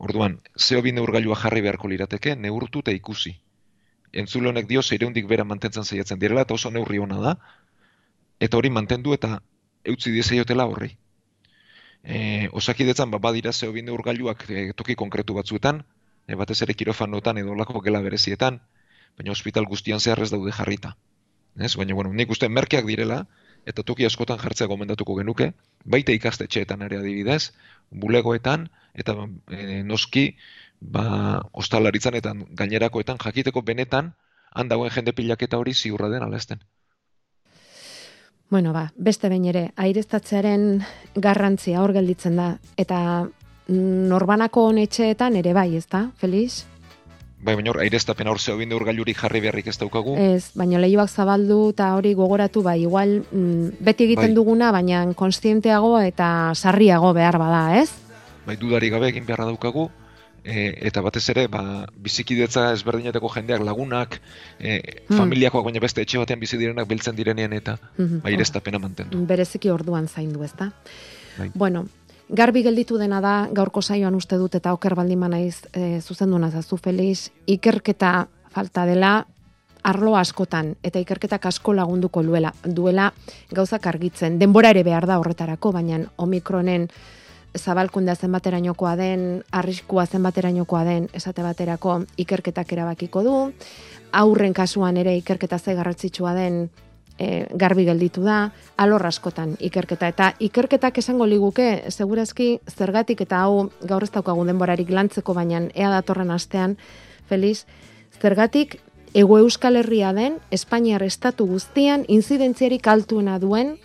Orduan, 0.00 0.38
zeo 0.56 0.80
bi 0.82 0.92
neurgailua 0.96 1.36
jarri 1.36 1.60
beharko 1.66 1.88
lirateke, 1.92 2.34
neurtu 2.36 2.80
eta 2.84 2.94
ikusi. 2.96 3.34
Entzule 4.22 4.48
honek 4.48 4.66
dio, 4.70 4.82
zeireundik 4.82 5.28
bera 5.28 5.44
mantentzen 5.44 5.84
zaiatzen 5.84 6.18
direla, 6.18 6.46
eta 6.46 6.56
oso 6.56 6.70
neurri 6.72 6.98
hona 6.98 7.20
da, 7.20 7.34
eta 8.40 8.56
hori 8.56 8.70
mantendu 8.72 9.12
eta 9.14 9.42
eutzi 9.92 10.12
diezaiotela 10.14 10.66
horri. 10.66 10.94
E, 12.02 12.48
osakidetzan, 12.56 13.12
ba, 13.12 13.20
badira 13.28 13.52
zeo 13.52 13.74
bi 13.76 13.84
neurgailuak 13.84 14.46
e, 14.48 14.64
toki 14.72 14.96
konkretu 14.96 15.36
batzuetan, 15.36 15.84
e, 16.26 16.34
batez 16.40 16.62
ere 16.64 16.74
kirofanotan 16.74 17.38
edo 17.44 17.54
lako 17.54 17.84
gela 17.84 18.00
berezietan, 18.00 18.62
baina 19.20 19.36
hospital 19.36 19.68
guztian 19.68 20.00
zehar 20.00 20.24
daude 20.32 20.56
jarrita. 20.56 20.96
Ez? 21.60 21.74
Baina, 21.76 21.94
bueno, 21.94 22.12
nik 22.16 22.32
uste 22.32 22.48
merkeak 22.48 22.88
direla, 22.88 23.26
eta 23.66 23.82
toki 23.86 24.06
askotan 24.06 24.38
jartzea 24.38 24.68
gomendatuko 24.70 25.14
genuke, 25.18 25.52
baita 25.84 26.12
ikastetxeetan 26.12 26.82
ere 26.86 27.00
adibidez, 27.00 27.52
bulegoetan, 27.90 28.68
eta 28.94 29.16
e, 29.50 29.82
noski, 29.86 30.30
ba, 30.80 31.42
ostalaritzan 31.52 32.16
eta 32.18 32.34
gainerakoetan 32.56 33.20
jakiteko 33.22 33.62
benetan, 33.62 34.14
handagoen 34.50 34.90
jende 34.90 35.12
pilaketa 35.12 35.58
hori 35.58 35.74
ziurra 35.74 36.08
den 36.08 36.22
alazten. 36.22 36.62
Bueno, 38.50 38.72
ba, 38.72 38.88
beste 38.96 39.28
behin 39.30 39.44
ere, 39.46 39.68
aireztatzearen 39.78 40.82
garrantzia 41.14 41.84
hor 41.84 41.92
gelditzen 41.94 42.40
da, 42.40 42.48
eta 42.76 43.28
norbanako 43.70 44.66
honetxeetan 44.72 45.36
ere 45.38 45.54
bai, 45.54 45.76
ez 45.78 45.86
da, 45.86 46.08
Feliz? 46.18 46.64
Bai, 47.40 47.54
baina 47.56 47.72
hor, 47.72 47.78
aireztapen 47.80 48.28
hor 48.28 48.38
zeo 48.38 48.58
binde 48.58 48.76
urgailuri 48.76 49.14
jarri 49.16 49.40
beharrik 49.40 49.70
ez 49.72 49.78
daukagu. 49.80 50.12
Ez, 50.20 50.50
baina 50.60 50.80
lehioak 50.82 51.08
zabaldu 51.08 51.70
eta 51.72 51.94
hori 51.96 52.12
gogoratu, 52.18 52.60
bai, 52.62 52.82
igual 52.82 53.22
mm, 53.22 53.80
beti 53.80 54.04
egiten 54.10 54.34
bai. 54.34 54.36
duguna, 54.36 54.68
baina 54.76 55.06
konstienteago 55.16 55.94
eta 56.04 56.28
sarriago 56.54 57.14
behar 57.16 57.38
bada, 57.40 57.62
ez? 57.80 57.88
Bai, 58.44 58.58
dudari 58.60 58.90
gabe 58.92 59.08
egin 59.08 59.24
beharra 59.24 59.46
daukagu, 59.48 59.86
e, 60.44 60.66
eta 60.90 61.00
batez 61.00 61.24
ere, 61.32 61.46
ba, 61.48 61.62
bizikidetza 61.96 62.66
ezberdinetako 62.74 63.32
jendeak 63.32 63.64
lagunak, 63.64 64.18
e, 64.58 64.76
hmm. 64.76 65.16
familiakoak 65.16 65.64
baina 65.64 65.80
beste 65.80 66.04
etxe 66.04 66.20
batean 66.20 66.40
bizi 66.44 66.60
direnak 66.60 66.88
biltzen 66.88 67.16
direnean 67.16 67.56
eta 67.56 67.78
mm 67.80 68.04
-hmm. 68.04 68.20
bai, 68.20 68.34
aireztapena 68.34 68.78
mantendu. 68.78 69.24
Bereziki 69.26 69.70
orduan 69.70 70.08
zaindu, 70.08 70.44
ezta? 70.44 70.72
Bai. 71.38 71.50
Bueno, 71.54 71.86
Garbi 72.30 72.62
gelditu 72.62 72.94
dena 72.98 73.18
da, 73.20 73.48
gaurko 73.50 73.82
saioan 73.82 74.14
uste 74.14 74.36
dut 74.38 74.54
eta 74.54 74.70
oker 74.76 74.94
baldin 74.94 75.24
naiz 75.32 75.64
e, 75.74 76.00
zuzenduna 76.00 76.50
zazu 76.50 76.76
Feliz, 76.76 77.30
ikerketa 77.46 78.28
falta 78.54 78.84
dela 78.86 79.26
arlo 79.82 80.14
askotan 80.16 80.76
eta 80.82 81.00
ikerketak 81.00 81.46
asko 81.46 81.72
lagunduko 81.74 82.22
duela, 82.22 82.52
duela 82.64 83.12
gauzak 83.50 83.86
argitzen. 83.86 84.38
Denbora 84.38 84.70
ere 84.70 84.84
behar 84.84 85.06
da 85.06 85.18
horretarako, 85.18 85.72
baina 85.72 85.98
omikronen 86.18 86.86
zabalkundea 87.58 88.14
zenbaterainokoa 88.14 88.94
den, 88.96 89.42
arriskua 89.50 90.06
zenbaterainokoa 90.06 90.84
den 90.84 91.08
esate 91.12 91.42
baterako 91.42 92.04
ikerketak 92.16 92.72
erabakiko 92.72 93.24
du. 93.26 93.34
Aurren 94.12 94.54
kasuan 94.54 94.96
ere 94.96 95.16
ikerketa 95.16 95.58
ze 95.58 95.74
garrantzitsua 95.74 96.34
den 96.34 96.70
e, 97.20 97.46
garbi 97.54 97.84
gelditu 97.84 98.24
da, 98.24 98.50
alor 98.80 99.04
askotan 99.06 99.54
ikerketa. 99.60 100.08
Eta 100.08 100.32
ikerketak 100.40 100.98
esango 101.02 101.28
liguke, 101.28 101.84
segurazki, 101.92 102.48
zergatik 102.70 103.20
eta 103.26 103.44
hau 103.44 103.68
gaur 103.86 104.06
ez 104.06 104.10
daukagu 104.14 104.46
denborarik 104.48 104.90
lantzeko, 104.90 105.36
baina 105.36 105.66
ea 105.74 105.92
datorren 105.92 106.32
astean, 106.34 106.78
Feliz, 107.30 107.66
zergatik 108.18 108.80
ego 109.14 109.38
euskal 109.38 109.76
herria 109.78 110.10
den, 110.16 110.40
Espainiar 110.50 111.04
estatu 111.06 111.46
guztian, 111.46 112.02
inzidentziarik 112.08 112.88
altuena 112.90 113.38
duen 113.38 113.76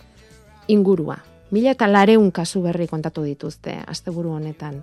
ingurua. 0.66 1.20
Mila 1.54 1.76
eta 1.76 1.86
lareun 1.86 2.32
kasu 2.34 2.64
berri 2.64 2.88
kontatu 2.90 3.22
dituzte, 3.22 3.76
asteburu 3.86 4.32
honetan. 4.34 4.82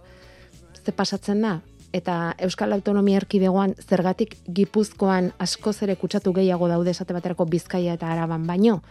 Ze 0.85 0.91
pasatzen 0.95 1.41
da? 1.41 1.57
Eta 1.93 2.35
Euskal 2.41 2.73
Autonomia 2.73 3.21
Erkidegoan 3.21 3.75
zergatik 3.79 4.35
Gipuzkoan 4.49 5.31
askoz 5.39 5.77
ere 5.85 5.95
kutsatu 5.95 6.33
gehiago 6.33 6.67
daude 6.67 6.91
esate 6.91 7.13
baterako 7.13 7.45
Bizkaia 7.45 7.93
eta 7.93 8.09
Araban 8.11 8.47
baino. 8.49 8.81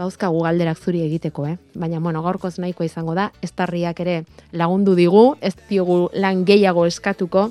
Bauzka 0.00 0.30
galderak 0.32 0.78
zuri 0.78 1.02
egiteko, 1.04 1.44
eh? 1.46 1.58
Baina, 1.74 2.00
bueno, 2.00 2.22
gaurkoz 2.22 2.54
nahiko 2.58 2.84
izango 2.86 3.14
da, 3.14 3.30
estarriak 3.42 4.00
ere 4.00 4.24
lagundu 4.52 4.94
digu, 4.96 5.36
ez 5.40 5.52
diogu 5.68 6.08
lan 6.14 6.46
gehiago 6.48 6.86
eskatuko. 6.86 7.50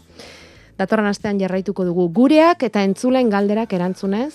Datorren 0.79 1.11
astean 1.11 1.39
jarraituko 1.39 1.85
dugu 1.85 2.07
gureak 2.09 2.63
eta 2.63 2.81
entzulen 2.87 3.29
galderak 3.29 3.73
erantzunez, 3.75 4.33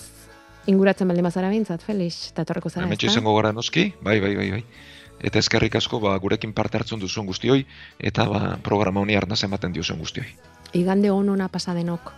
inguratzen 0.71 1.09
baldin 1.09 1.27
bazara 1.27 1.51
bintzat, 1.51 1.83
Felix, 1.83 2.31
datorreko 2.37 2.71
zara, 2.71 2.87
ez 2.93 3.03
izango 3.03 3.35
gara 3.35 3.53
noski, 3.53 3.93
bai, 4.05 4.21
bai, 4.21 4.37
bai, 4.37 4.51
bai. 4.59 4.65
Eta 5.25 5.41
eskerrik 5.41 5.79
asko 5.81 6.01
ba, 6.05 6.13
gurekin 6.21 6.53
parte 6.53 6.77
hartzen 6.79 7.01
duzuen 7.01 7.27
guztioi, 7.27 7.63
eta 7.99 8.27
ba, 8.29 8.43
programa 8.63 9.01
honi 9.01 9.17
arnaz 9.17 9.41
ematen 9.47 9.73
diozen 9.73 9.99
guztioi. 9.99 10.29
Igande 10.77 11.11
honona 11.11 11.49
pasadenok. 11.49 12.13